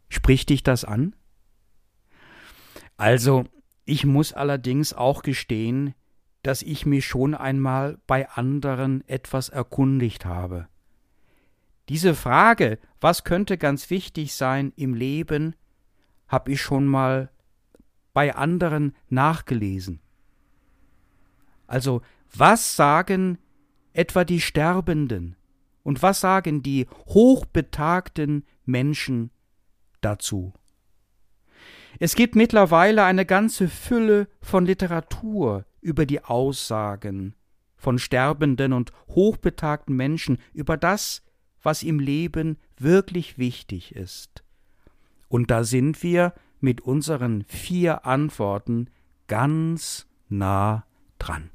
Spricht 0.10 0.50
dich 0.50 0.64
das 0.64 0.86
an? 0.86 1.16
Also, 2.96 3.46
ich 3.86 4.06
muss 4.06 4.34
allerdings 4.34 4.94
auch 4.94 5.22
gestehen, 5.22 5.94
dass 6.44 6.62
ich 6.62 6.86
mich 6.86 7.06
schon 7.06 7.36
einmal 7.36 8.00
bei 8.08 8.30
anderen 8.30 9.08
etwas 9.08 9.50
erkundigt 9.50 10.26
habe. 10.26 10.68
Diese 11.90 12.16
Frage, 12.16 12.80
was 13.00 13.24
könnte 13.24 13.58
ganz 13.58 13.90
wichtig 13.90 14.34
sein 14.34 14.74
im 14.76 14.94
Leben, 14.94 15.56
habe 16.28 16.52
ich 16.52 16.62
schon 16.62 16.86
mal 16.86 17.30
bei 18.14 18.36
anderen 18.36 18.96
nachgelesen. 19.10 20.00
Also, 21.68 22.02
was 22.36 22.76
sagen 22.76 23.38
etwa 23.94 24.24
die 24.24 24.42
Sterbenden 24.42 25.36
und 25.84 26.02
was 26.02 26.22
sagen 26.22 26.64
die 26.64 26.88
hochbetagten 27.08 28.46
Menschen 28.66 29.32
dazu. 30.02 30.54
Es 32.00 32.16
gibt 32.16 32.36
mittlerweile 32.36 33.06
eine 33.06 33.26
ganze 33.26 33.68
Fülle 33.68 34.28
von 34.42 34.66
Literatur 34.66 35.66
über 35.82 36.06
die 36.06 36.24
Aussagen 36.24 37.34
von 37.76 38.00
sterbenden 38.00 38.74
und 38.74 38.92
hochbetagten 39.08 39.96
Menschen 39.96 40.40
über 40.54 40.78
das, 40.78 41.24
was 41.62 41.84
im 41.84 42.00
Leben 42.00 42.58
wirklich 42.78 43.38
wichtig 43.38 43.96
ist. 43.96 44.44
Und 45.28 45.52
da 45.52 45.64
sind 45.64 46.02
wir 46.04 46.34
mit 46.60 46.82
unseren 46.82 47.44
vier 47.44 48.06
Antworten 48.06 48.90
ganz 49.28 50.08
nah 50.30 50.86
dran. 51.20 51.50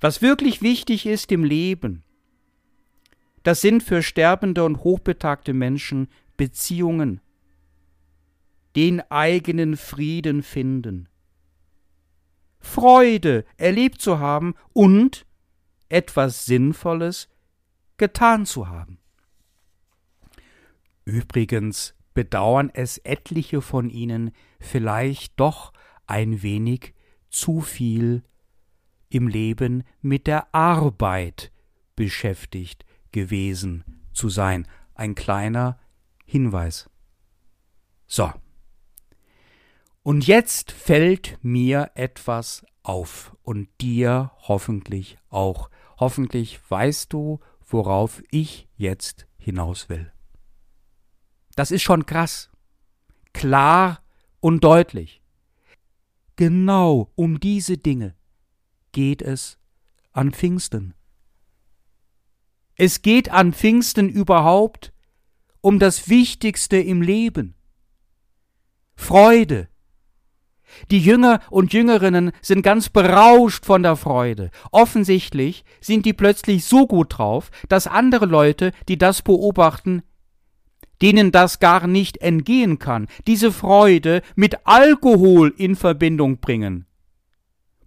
Was 0.00 0.22
wirklich 0.22 0.62
wichtig 0.62 1.06
ist 1.06 1.32
im 1.32 1.44
Leben, 1.44 2.04
das 3.42 3.60
sind 3.60 3.82
für 3.82 4.02
sterbende 4.02 4.64
und 4.64 4.82
hochbetagte 4.82 5.52
Menschen 5.52 6.08
Beziehungen, 6.36 7.20
den 8.74 9.00
eigenen 9.10 9.76
Frieden 9.76 10.42
finden, 10.42 11.08
Freude 12.58 13.44
erlebt 13.56 14.00
zu 14.00 14.18
haben 14.18 14.54
und 14.72 15.24
etwas 15.88 16.44
Sinnvolles 16.44 17.28
getan 17.96 18.44
zu 18.44 18.68
haben. 18.68 18.98
Übrigens 21.06 21.94
bedauern 22.14 22.70
es 22.74 22.98
etliche 22.98 23.62
von 23.62 23.90
ihnen 23.90 24.32
vielleicht 24.58 25.38
doch 25.38 25.72
ein 26.06 26.42
wenig 26.42 26.94
zu 27.30 27.60
viel 27.60 28.24
im 29.08 29.28
Leben 29.28 29.84
mit 30.02 30.26
der 30.26 30.52
Arbeit 30.52 31.52
beschäftigt 31.94 32.84
gewesen 33.12 33.84
zu 34.12 34.28
sein. 34.28 34.66
Ein 34.94 35.14
kleiner 35.14 35.78
Hinweis. 36.24 36.90
So. 38.08 38.32
Und 40.02 40.26
jetzt 40.26 40.72
fällt 40.72 41.38
mir 41.42 41.92
etwas 41.94 42.66
auf 42.82 43.36
und 43.42 43.68
dir 43.80 44.32
hoffentlich 44.38 45.18
auch. 45.28 45.70
Hoffentlich 45.98 46.58
weißt 46.68 47.12
du, 47.12 47.38
worauf 47.64 48.22
ich 48.30 48.68
jetzt 48.76 49.26
hinaus 49.38 49.88
will. 49.88 50.12
Das 51.56 51.72
ist 51.72 51.82
schon 51.82 52.06
krass. 52.06 52.50
Klar 53.32 54.00
und 54.40 54.62
deutlich. 54.62 55.20
Genau 56.36 57.10
um 57.16 57.40
diese 57.40 57.78
Dinge 57.78 58.14
geht 58.92 59.22
es 59.22 59.58
an 60.12 60.32
Pfingsten. 60.32 60.94
Es 62.76 63.00
geht 63.00 63.30
an 63.30 63.54
Pfingsten 63.54 64.08
überhaupt 64.08 64.92
um 65.62 65.78
das 65.78 66.08
Wichtigste 66.08 66.76
im 66.76 67.00
Leben. 67.00 67.54
Freude. 68.94 69.68
Die 70.90 71.00
Jünger 71.00 71.40
und 71.50 71.72
Jüngerinnen 71.72 72.32
sind 72.42 72.62
ganz 72.62 72.90
berauscht 72.90 73.64
von 73.64 73.82
der 73.82 73.96
Freude. 73.96 74.50
Offensichtlich 74.72 75.64
sind 75.80 76.04
die 76.04 76.12
plötzlich 76.12 76.64
so 76.66 76.86
gut 76.86 77.18
drauf, 77.18 77.50
dass 77.68 77.86
andere 77.86 78.26
Leute, 78.26 78.72
die 78.88 78.98
das 78.98 79.22
beobachten, 79.22 80.02
denen 81.02 81.32
das 81.32 81.58
gar 81.58 81.86
nicht 81.86 82.18
entgehen 82.18 82.78
kann, 82.78 83.06
diese 83.26 83.52
Freude 83.52 84.22
mit 84.34 84.66
Alkohol 84.66 85.52
in 85.56 85.76
Verbindung 85.76 86.38
bringen. 86.38 86.86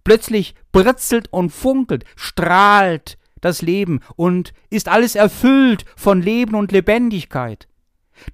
Plötzlich 0.04 0.54
britzelt 0.72 1.32
und 1.32 1.50
funkelt, 1.50 2.04
strahlt 2.16 3.18
das 3.40 3.62
Leben 3.62 4.00
und 4.16 4.52
ist 4.68 4.88
alles 4.88 5.14
erfüllt 5.14 5.84
von 5.96 6.22
Leben 6.22 6.54
und 6.54 6.72
Lebendigkeit, 6.72 7.68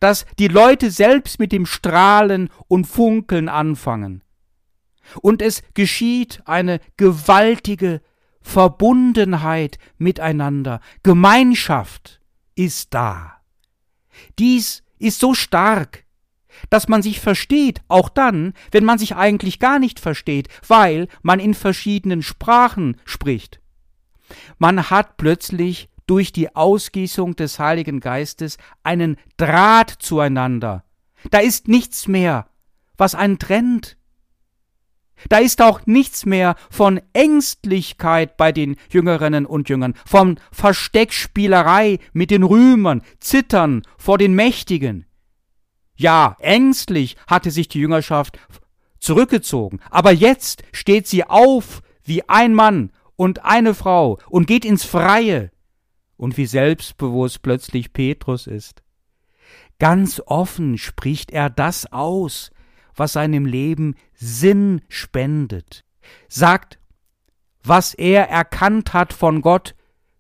dass 0.00 0.26
die 0.38 0.48
Leute 0.48 0.90
selbst 0.90 1.38
mit 1.38 1.52
dem 1.52 1.66
Strahlen 1.66 2.50
und 2.68 2.86
Funkeln 2.86 3.48
anfangen. 3.48 4.22
Und 5.22 5.42
es 5.42 5.62
geschieht 5.74 6.42
eine 6.44 6.80
gewaltige 6.96 8.00
Verbundenheit 8.42 9.78
miteinander, 9.98 10.80
Gemeinschaft 11.02 12.20
ist 12.54 12.94
da. 12.94 13.35
Dies 14.38 14.82
ist 14.98 15.20
so 15.20 15.34
stark, 15.34 16.04
dass 16.70 16.88
man 16.88 17.02
sich 17.02 17.20
versteht, 17.20 17.82
auch 17.88 18.08
dann, 18.08 18.54
wenn 18.70 18.84
man 18.84 18.98
sich 18.98 19.14
eigentlich 19.16 19.58
gar 19.58 19.78
nicht 19.78 20.00
versteht, 20.00 20.48
weil 20.66 21.08
man 21.22 21.40
in 21.40 21.54
verschiedenen 21.54 22.22
Sprachen 22.22 22.96
spricht. 23.04 23.60
Man 24.58 24.90
hat 24.90 25.16
plötzlich 25.16 25.88
durch 26.06 26.32
die 26.32 26.54
Ausgießung 26.54 27.36
des 27.36 27.58
Heiligen 27.58 28.00
Geistes 28.00 28.58
einen 28.82 29.16
Draht 29.36 29.90
zueinander. 29.90 30.84
Da 31.30 31.38
ist 31.38 31.68
nichts 31.68 32.06
mehr, 32.08 32.48
was 32.96 33.14
einen 33.14 33.38
trennt. 33.38 33.96
Da 35.28 35.38
ist 35.38 35.62
auch 35.62 35.86
nichts 35.86 36.26
mehr 36.26 36.56
von 36.70 37.00
Ängstlichkeit 37.12 38.36
bei 38.36 38.52
den 38.52 38.76
Jüngerinnen 38.90 39.46
und 39.46 39.68
Jüngern, 39.68 39.94
von 40.04 40.38
Versteckspielerei 40.52 41.98
mit 42.12 42.30
den 42.30 42.42
Rühmern, 42.42 43.02
Zittern 43.20 43.82
vor 43.96 44.18
den 44.18 44.34
Mächtigen. 44.34 45.06
Ja, 45.96 46.36
ängstlich 46.40 47.16
hatte 47.26 47.50
sich 47.50 47.68
die 47.68 47.80
Jüngerschaft 47.80 48.38
zurückgezogen, 48.98 49.80
aber 49.90 50.12
jetzt 50.12 50.62
steht 50.72 51.06
sie 51.06 51.24
auf 51.24 51.82
wie 52.04 52.28
ein 52.28 52.54
Mann 52.54 52.92
und 53.16 53.44
eine 53.44 53.74
Frau 53.74 54.18
und 54.28 54.46
geht 54.46 54.64
ins 54.64 54.84
Freie. 54.84 55.50
Und 56.18 56.38
wie 56.38 56.46
selbstbewusst 56.46 57.42
plötzlich 57.42 57.92
Petrus 57.92 58.46
ist. 58.46 58.82
Ganz 59.78 60.22
offen 60.24 60.78
spricht 60.78 61.30
er 61.30 61.50
das 61.50 61.92
aus, 61.92 62.50
was 62.96 63.12
seinem 63.12 63.46
Leben 63.46 63.94
Sinn 64.14 64.80
spendet, 64.88 65.84
sagt, 66.28 66.78
was 67.62 67.94
er 67.94 68.28
erkannt 68.28 68.92
hat 68.92 69.12
von 69.12 69.42
Gott 69.42 69.74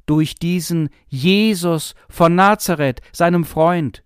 durch 0.04 0.36
diesen 0.36 0.90
Jesus 1.08 1.94
von 2.08 2.34
Nazareth, 2.34 3.00
seinem 3.12 3.44
Freund, 3.44 4.04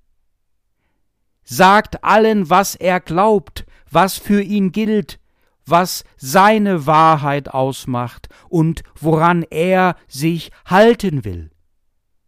sagt 1.45 2.05
allen, 2.05 2.49
was 2.49 2.75
er 2.75 3.01
glaubt, 3.01 3.67
was 3.91 4.17
für 4.17 4.41
ihn 4.41 4.73
gilt, 4.73 5.19
was 5.67 6.05
seine 6.17 6.87
Wahrheit 6.87 7.49
ausmacht 7.49 8.29
und 8.49 8.83
woran 8.95 9.43
er 9.43 9.97
sich 10.09 10.51
halten 10.65 11.25
will. 11.25 11.51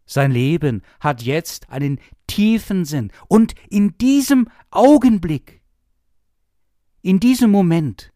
Sein 0.04 0.32
Leben 0.32 0.82
hat 1.00 1.22
jetzt 1.22 1.70
einen 1.70 1.98
tiefen 2.26 2.84
Sinn, 2.84 3.10
und 3.28 3.54
in 3.70 3.96
diesem 3.98 4.48
Augenblick 4.70 5.61
in 7.02 7.20
diesem 7.20 7.50
Moment 7.50 8.12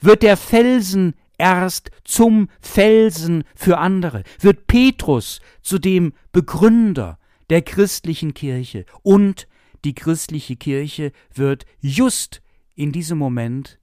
wird 0.00 0.22
der 0.22 0.36
Felsen 0.36 1.14
erst 1.38 1.90
zum 2.04 2.48
Felsen 2.60 3.44
für 3.54 3.78
andere, 3.78 4.22
wird 4.40 4.66
Petrus 4.66 5.40
zu 5.62 5.78
dem 5.78 6.12
Begründer 6.32 7.18
der 7.50 7.62
christlichen 7.62 8.34
Kirche 8.34 8.84
und 9.02 9.48
die 9.84 9.94
christliche 9.94 10.56
Kirche 10.56 11.12
wird 11.32 11.64
just 11.80 12.42
in 12.74 12.92
diesem 12.92 13.18
Moment 13.18 13.78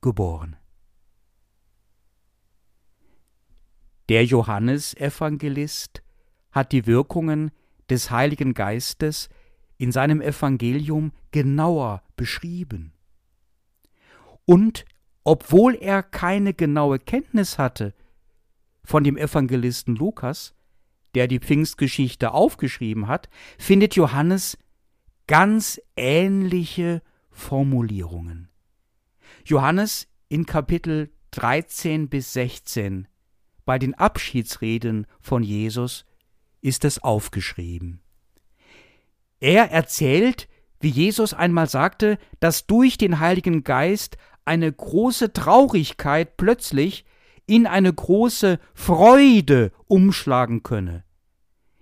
geboren. 0.00 0.56
Der 4.08 4.24
Johannesevangelist 4.24 6.02
hat 6.50 6.72
die 6.72 6.86
Wirkungen 6.86 7.52
des 7.90 8.10
Heiligen 8.10 8.54
Geistes 8.54 9.28
in 9.76 9.92
seinem 9.92 10.20
Evangelium 10.20 11.12
genauer 11.30 12.02
beschrieben. 12.16 12.92
Und 14.50 14.84
obwohl 15.22 15.76
er 15.76 16.02
keine 16.02 16.54
genaue 16.54 16.98
Kenntnis 16.98 17.56
hatte 17.56 17.94
von 18.82 19.04
dem 19.04 19.16
Evangelisten 19.16 19.94
Lukas, 19.94 20.56
der 21.14 21.28
die 21.28 21.38
Pfingstgeschichte 21.38 22.32
aufgeschrieben 22.32 23.06
hat, 23.06 23.28
findet 23.58 23.94
Johannes 23.94 24.58
ganz 25.28 25.80
ähnliche 25.94 27.00
Formulierungen. 27.30 28.48
Johannes 29.44 30.08
in 30.28 30.46
Kapitel 30.46 31.12
13 31.30 32.08
bis 32.08 32.32
16 32.32 33.06
bei 33.64 33.78
den 33.78 33.94
Abschiedsreden 33.94 35.06
von 35.20 35.44
Jesus 35.44 36.04
ist 36.60 36.84
es 36.84 37.00
aufgeschrieben. 37.00 38.00
Er 39.38 39.70
erzählt, 39.70 40.48
wie 40.80 40.88
Jesus 40.88 41.34
einmal 41.34 41.68
sagte, 41.68 42.18
dass 42.40 42.66
durch 42.66 42.96
den 42.96 43.20
Heiligen 43.20 43.62
Geist 43.64 44.16
eine 44.44 44.72
große 44.72 45.32
Traurigkeit 45.32 46.36
plötzlich 46.36 47.04
in 47.46 47.66
eine 47.66 47.92
große 47.92 48.58
Freude 48.74 49.72
umschlagen 49.86 50.62
könne. 50.62 51.04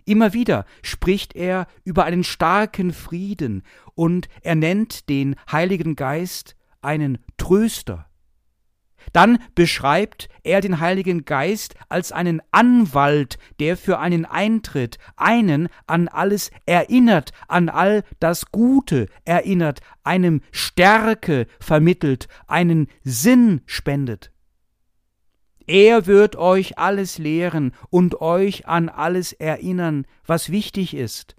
Immer 0.05 0.33
wieder 0.33 0.65
spricht 0.83 1.37
er 1.37 1.67
über 1.85 2.05
einen 2.05 2.25
starken 2.25 2.95
Frieden 2.95 3.63
und 3.95 4.29
er 4.41 4.55
nennt 4.55 5.11
den 5.11 5.37
Heiligen 5.53 5.97
Geist 5.97 6.57
einen 6.81 7.19
Tröster. 7.37 8.08
Dann 9.13 9.39
beschreibt 9.55 10.29
er 10.43 10.61
den 10.61 10.81
Heiligen 10.81 11.25
Geist 11.25 11.75
als 11.89 12.13
einen 12.13 12.43
Anwalt, 12.51 13.39
der 13.61 13.77
für 13.77 13.99
einen 13.99 14.25
eintritt, 14.25 14.99
einen 15.17 15.69
an 15.87 16.09
alles 16.09 16.51
erinnert, 16.67 17.31
an 17.49 17.69
all 17.69 18.05
das 18.21 18.47
Gute 18.51 19.07
erinnert, 19.25 19.81
einem 20.03 20.43
Stärke 20.51 21.47
vermittelt, 21.61 22.29
einen 22.47 22.89
Sinn 23.03 23.63
spendet. 23.67 24.33
Er 25.67 26.07
wird 26.07 26.37
euch 26.37 26.79
alles 26.79 27.19
lehren 27.19 27.75
und 27.91 28.23
euch 28.23 28.67
an 28.67 28.89
alles 28.89 29.35
erinnern, 29.35 30.07
was 30.25 30.51
wichtig 30.51 30.95
ist, 30.95 31.37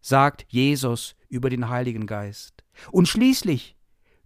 sagt 0.00 0.46
Jesus 0.48 1.14
über 1.28 1.50
den 1.50 1.68
Heiligen 1.68 2.06
Geist. 2.06 2.64
Und 2.90 3.06
schließlich 3.06 3.76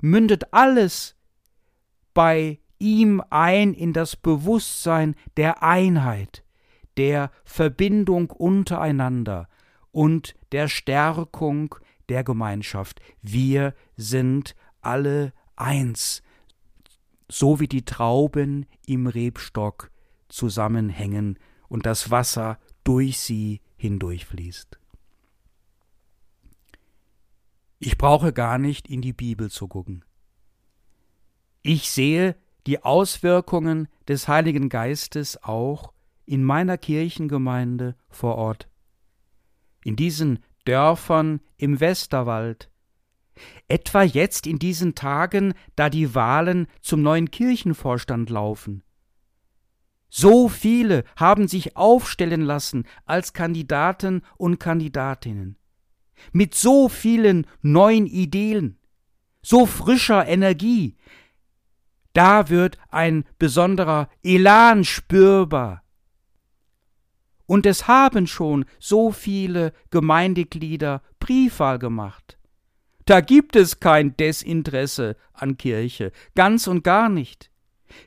mündet 0.00 0.52
alles 0.52 1.16
bei 2.14 2.58
ihm 2.78 3.22
ein 3.30 3.74
in 3.74 3.92
das 3.92 4.16
Bewusstsein 4.16 5.14
der 5.36 5.62
Einheit, 5.62 6.44
der 6.96 7.30
Verbindung 7.44 8.30
untereinander 8.30 9.48
und 9.92 10.34
der 10.52 10.68
Stärkung 10.68 11.74
der 12.08 12.24
Gemeinschaft. 12.24 13.00
Wir 13.22 13.74
sind 13.96 14.54
alle 14.80 15.32
eins, 15.56 16.22
so 17.28 17.60
wie 17.60 17.68
die 17.68 17.84
Trauben 17.84 18.66
im 18.86 19.06
Rebstock 19.06 19.90
zusammenhängen 20.28 21.38
und 21.68 21.86
das 21.86 22.10
Wasser 22.10 22.58
durch 22.84 23.18
sie 23.18 23.60
hindurchfließt. 23.76 24.78
Ich 27.78 27.98
brauche 27.98 28.32
gar 28.32 28.58
nicht 28.58 28.88
in 28.88 29.02
die 29.02 29.12
Bibel 29.12 29.50
zu 29.50 29.68
gucken. 29.68 30.04
Ich 31.62 31.90
sehe 31.90 32.36
die 32.66 32.82
Auswirkungen 32.82 33.88
des 34.08 34.26
Heiligen 34.26 34.68
Geistes 34.68 35.42
auch 35.42 35.92
in 36.26 36.42
meiner 36.42 36.76
Kirchengemeinde 36.76 37.96
vor 38.08 38.36
Ort, 38.36 38.68
in 39.84 39.96
diesen 39.96 40.40
Dörfern 40.64 41.40
im 41.56 41.80
Westerwald, 41.80 42.70
etwa 43.68 44.02
jetzt 44.02 44.46
in 44.46 44.58
diesen 44.58 44.94
Tagen, 44.94 45.54
da 45.76 45.88
die 45.88 46.14
Wahlen 46.14 46.66
zum 46.80 47.02
neuen 47.02 47.30
Kirchenvorstand 47.30 48.30
laufen. 48.30 48.82
So 50.08 50.48
viele 50.48 51.04
haben 51.16 51.48
sich 51.48 51.76
aufstellen 51.76 52.42
lassen 52.42 52.86
als 53.06 53.32
Kandidaten 53.32 54.22
und 54.36 54.58
Kandidatinnen, 54.58 55.56
mit 56.32 56.54
so 56.54 56.88
vielen 56.88 57.46
neuen 57.62 58.06
Ideen, 58.06 58.78
so 59.42 59.66
frischer 59.66 60.26
Energie, 60.26 60.96
da 62.12 62.48
wird 62.48 62.78
ein 62.90 63.24
besonderer 63.38 64.08
Elan 64.22 64.84
spürbar. 64.84 65.82
Und 67.46 67.66
es 67.66 67.88
haben 67.88 68.26
schon 68.26 68.64
so 68.78 69.12
viele 69.12 69.72
Gemeindeglieder 69.90 71.02
Briefwahl 71.18 71.78
gemacht. 71.78 72.38
Da 73.04 73.20
gibt 73.20 73.56
es 73.56 73.80
kein 73.80 74.16
Desinteresse 74.16 75.16
an 75.32 75.56
Kirche, 75.56 76.12
ganz 76.34 76.66
und 76.66 76.84
gar 76.84 77.08
nicht. 77.08 77.50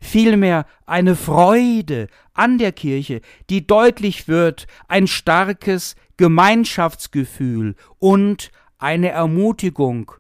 Vielmehr 0.02 0.66
eine 0.86 1.16
Freude 1.16 2.08
an 2.34 2.58
der 2.58 2.72
Kirche, 2.72 3.22
die 3.50 3.68
deutlich 3.68 4.28
wird, 4.28 4.68
ein 4.88 5.08
starkes 5.08 5.96
Gemeinschaftsgefühl 6.18 7.76
und 8.00 8.52
eine 8.78 9.10
Ermutigung, 9.10 10.12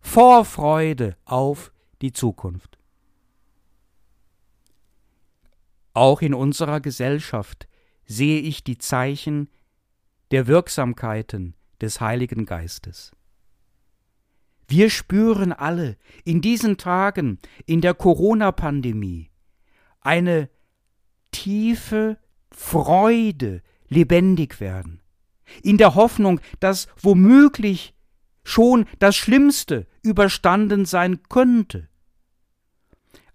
Vorfreude 0.00 1.16
auf 1.24 1.72
die 2.00 2.12
Zukunft. 2.12 2.81
Auch 5.94 6.22
in 6.22 6.34
unserer 6.34 6.80
Gesellschaft 6.80 7.68
sehe 8.06 8.40
ich 8.40 8.64
die 8.64 8.78
Zeichen 8.78 9.48
der 10.30 10.46
Wirksamkeiten 10.46 11.54
des 11.80 12.00
Heiligen 12.00 12.46
Geistes. 12.46 13.12
Wir 14.68 14.88
spüren 14.88 15.52
alle 15.52 15.96
in 16.24 16.40
diesen 16.40 16.78
Tagen 16.78 17.38
in 17.66 17.82
der 17.82 17.94
Corona-Pandemie 17.94 19.30
eine 20.00 20.48
tiefe 21.30 22.18
Freude 22.50 23.62
lebendig 23.88 24.60
werden, 24.60 25.02
in 25.62 25.76
der 25.76 25.94
Hoffnung, 25.94 26.40
dass 26.60 26.88
womöglich 26.96 27.94
schon 28.44 28.86
das 28.98 29.14
Schlimmste 29.16 29.86
überstanden 30.02 30.86
sein 30.86 31.22
könnte 31.28 31.88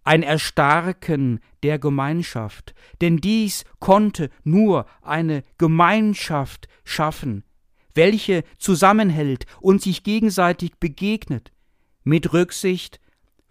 ein 0.08 0.24
Erstarken 0.24 1.42
der 1.64 1.80
Gemeinschaft, 1.80 2.74
denn 3.02 3.18
dies 3.18 3.66
konnte 3.80 4.30
nur 4.46 4.86
eine 5.02 5.44
Gemeinschaft 5.58 6.70
schaffen, 6.86 7.44
welche 7.94 8.46
zusammenhält 8.58 9.46
und 9.60 9.82
sich 9.82 10.04
gegenseitig 10.04 10.78
begegnet, 10.80 11.52
mit 12.06 12.32
Rücksicht, 12.32 13.02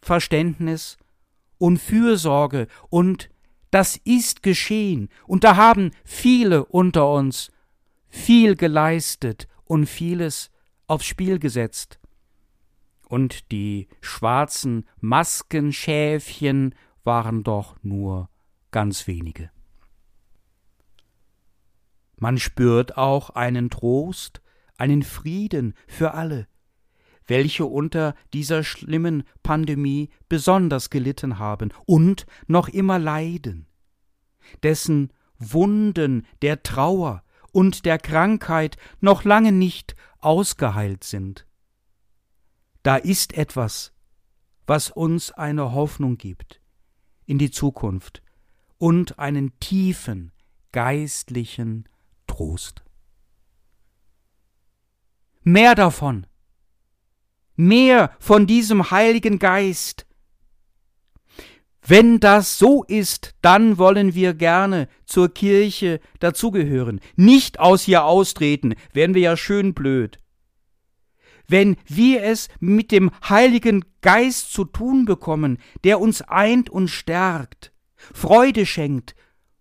Verständnis 0.01 0.97
und 1.59 1.79
Fürsorge, 1.79 2.69
und 2.88 3.29
das 3.71 4.01
ist 4.05 4.42
geschehen, 4.42 5.11
und 5.27 5.45
da 5.45 5.57
haben 5.57 5.90
viele 6.07 6.64
unter 6.64 7.12
uns 7.12 7.51
viel 8.09 8.57
geleistet 8.57 9.47
und 9.64 9.85
vieles 9.85 10.51
aufs 10.87 11.05
Spiel 11.05 11.38
gesetzt 11.38 11.99
und 13.09 13.51
die 13.53 13.88
schwarzen 14.01 14.85
Maskenschäfchen 15.01 16.75
waren 17.05 17.45
doch 17.45 17.77
nur 17.83 18.29
ganz 18.71 19.07
wenige. 19.07 19.51
Man 22.19 22.38
spürt 22.38 22.97
auch 22.97 23.31
einen 23.31 23.71
Trost, 23.71 24.40
einen 24.79 25.03
Frieden 25.03 25.75
für 25.87 26.14
alle, 26.14 26.49
welche 27.27 27.66
unter 27.66 28.14
dieser 28.33 28.64
schlimmen 28.64 29.25
Pandemie 29.42 30.11
besonders 30.29 30.90
gelitten 30.90 31.38
haben 31.38 31.73
und 31.85 32.27
noch 32.47 32.69
immer 32.69 32.99
leiden, 32.99 33.66
dessen 34.62 35.12
Wunden 35.38 36.27
der 36.42 36.62
Trauer 36.62 37.23
und 37.53 37.85
der 37.85 37.99
Krankheit 37.99 38.77
noch 39.01 39.25
lange 39.25 39.53
nicht 39.53 39.95
ausgeheilt 40.21 41.05
sind. 41.05 41.47
Da 42.87 42.94
ist 42.94 43.37
etwas, 43.37 43.92
was 44.64 44.90
uns 44.90 45.33
eine 45.33 45.72
Hoffnung 45.72 46.18
gibt 46.18 46.61
in 47.25 47.37
die 47.37 47.51
Zukunft 47.51 48.22
und 48.79 49.18
einen 49.18 49.59
tiefen 49.59 50.31
geistlichen 50.70 51.88
Trost. 52.29 52.85
Mehr 55.42 55.75
davon, 55.75 56.29
mehr 57.57 58.14
von 58.20 58.46
diesem 58.46 58.92
Heiligen 58.92 59.40
Geist. 59.40 60.07
Wenn 61.83 62.20
das 62.20 62.57
so 62.57 62.85
ist, 62.85 63.35
dann 63.42 63.79
wollen 63.79 64.14
wir 64.14 64.33
gerne 64.33 64.87
zur 65.07 65.35
Kirche 65.35 65.99
dazugehören, 66.20 67.01
nicht 67.16 67.59
aus 67.59 67.88
ihr 67.88 68.05
austreten, 68.05 68.77
wären 68.92 69.14
wir 69.14 69.22
ja 69.22 69.37
schön 69.37 69.75
blöd 69.75 70.20
wenn 71.48 71.76
wir 71.87 72.22
es 72.22 72.48
mit 72.61 72.92
dem 72.92 73.11
Heiligen 73.28 73.85
Geist 74.00 74.52
zu 74.52 74.64
tun 74.64 75.04
bekommen, 75.04 75.59
der 75.85 76.00
uns 76.00 76.22
eint 76.22 76.70
und 76.70 76.88
stärkt, 76.88 77.72
Freude 77.96 78.66
schenkt 78.66 79.14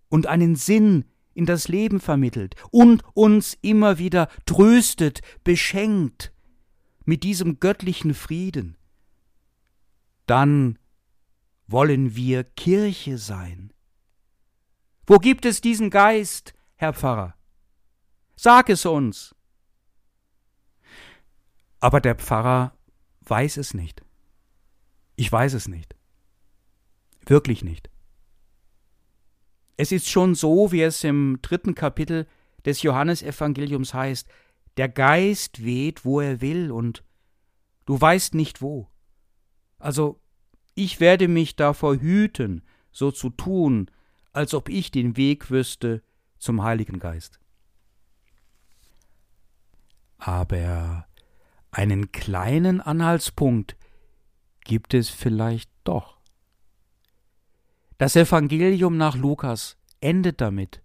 und 0.10 0.28
einen 0.28 0.56
Sinn 0.56 1.06
in 1.34 1.46
das 1.46 1.68
Leben 1.68 2.00
vermittelt 2.00 2.56
und 2.72 3.04
uns 3.14 3.58
immer 3.62 3.98
wieder 3.98 4.30
tröstet, 4.46 5.22
beschenkt 5.44 6.32
mit 7.04 7.24
diesem 7.24 7.60
göttlichen 7.60 8.14
Frieden, 8.14 8.78
dann 10.26 10.80
wollen 11.68 12.16
wir 12.16 12.44
Kirche 12.44 13.18
sein. 13.18 13.74
Wo 15.06 15.18
gibt 15.18 15.46
es 15.46 15.62
diesen 15.62 15.90
Geist, 15.90 16.54
Herr 16.76 16.94
Pfarrer? 16.94 17.36
Sag 18.36 18.70
es 18.70 18.86
uns. 18.86 19.35
Aber 21.86 22.02
der 22.02 22.16
Pfarrer 22.16 22.76
weiß 23.26 23.58
es 23.58 23.76
nicht. 23.76 24.02
Ich 25.18 25.32
weiß 25.32 25.54
es 25.54 25.68
nicht. 25.68 25.96
Wirklich 27.28 27.64
nicht. 27.64 27.92
Es 29.78 29.92
ist 29.92 30.10
schon 30.10 30.34
so, 30.34 30.72
wie 30.72 30.82
es 30.82 31.04
im 31.04 31.38
dritten 31.44 31.76
Kapitel 31.76 32.26
des 32.66 32.82
Johannesevangeliums 32.82 33.94
heißt, 33.94 34.28
der 34.78 34.90
Geist 34.90 35.64
weht, 35.64 36.06
wo 36.06 36.22
er 36.22 36.42
will, 36.42 36.72
und 36.72 37.04
du 37.86 38.02
weißt 38.02 38.34
nicht 38.34 38.64
wo. 38.64 38.90
Also, 39.78 40.20
ich 40.74 41.00
werde 41.00 41.28
mich 41.28 41.56
davor 41.56 41.98
hüten, 41.98 42.64
so 42.92 43.12
zu 43.12 43.30
tun, 43.30 43.92
als 44.34 44.56
ob 44.56 44.70
ich 44.70 44.90
den 44.90 45.18
Weg 45.18 45.52
wüsste 45.52 46.02
zum 46.40 46.64
Heiligen 46.64 46.98
Geist. 46.98 47.40
Aber 50.18 51.06
einen 51.76 52.14
kleinen 52.14 52.80
Anhaltspunkt 52.80 53.76
gibt 54.64 54.94
es 54.94 55.10
vielleicht 55.10 55.70
doch. 55.84 56.18
Das 57.98 58.16
Evangelium 58.16 58.96
nach 58.96 59.18
Lukas 59.18 59.78
endet 60.00 60.40
damit, 60.40 60.82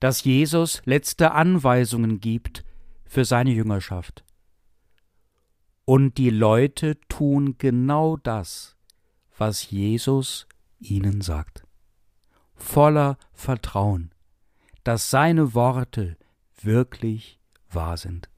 dass 0.00 0.24
Jesus 0.24 0.82
letzte 0.84 1.30
Anweisungen 1.30 2.20
gibt 2.20 2.64
für 3.04 3.24
seine 3.24 3.52
Jüngerschaft. 3.52 4.24
Und 5.84 6.18
die 6.18 6.30
Leute 6.30 6.98
tun 7.08 7.56
genau 7.58 8.16
das, 8.16 8.76
was 9.38 9.70
Jesus 9.70 10.48
ihnen 10.80 11.20
sagt. 11.20 11.64
Voller 12.56 13.16
Vertrauen, 13.32 14.12
dass 14.82 15.10
seine 15.10 15.54
Worte 15.54 16.16
wirklich 16.60 17.38
wahr 17.70 17.96
sind. 17.96 18.28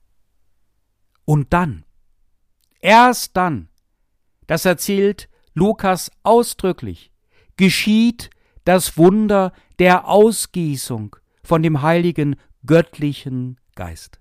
Und 1.27 1.53
dann, 1.53 1.85
erst 2.81 3.37
dann, 3.37 3.69
das 4.47 4.65
erzählt 4.65 5.29
Lukas 5.55 6.11
ausdrücklich, 6.23 7.11
geschieht 7.57 8.31
das 8.65 8.97
Wunder 8.97 9.53
der 9.79 10.07
Ausgießung 10.07 11.17
von 11.43 11.63
dem 11.63 11.83
heiligen 11.83 12.37
göttlichen 12.65 13.61
Geist. 13.75 14.21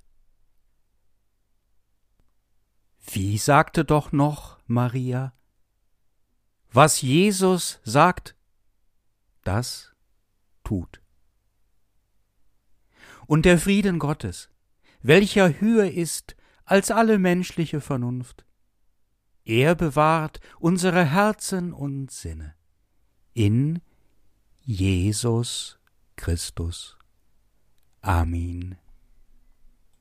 Wie 3.11 3.37
sagte 3.37 3.85
doch 3.85 4.11
noch 4.11 4.57
Maria? 4.65 5.33
Was 6.71 7.01
Jesus 7.01 7.79
sagt, 7.83 8.35
das 9.43 9.93
tut. 10.63 11.01
Und 13.27 13.45
der 13.45 13.59
Frieden 13.59 13.99
Gottes, 13.99 14.49
welcher 15.01 15.61
höher 15.61 15.91
ist 15.91 16.34
als 16.65 16.91
alle 16.91 17.17
menschliche 17.19 17.81
Vernunft, 17.81 18.45
er 19.45 19.75
bewahrt 19.75 20.39
unsere 20.59 21.05
Herzen 21.05 21.71
und 21.71 22.11
Sinne 22.11 22.55
in 23.33 23.81
Jesus 24.61 25.77
Christus. 26.15 26.97
Amen. 28.01 28.77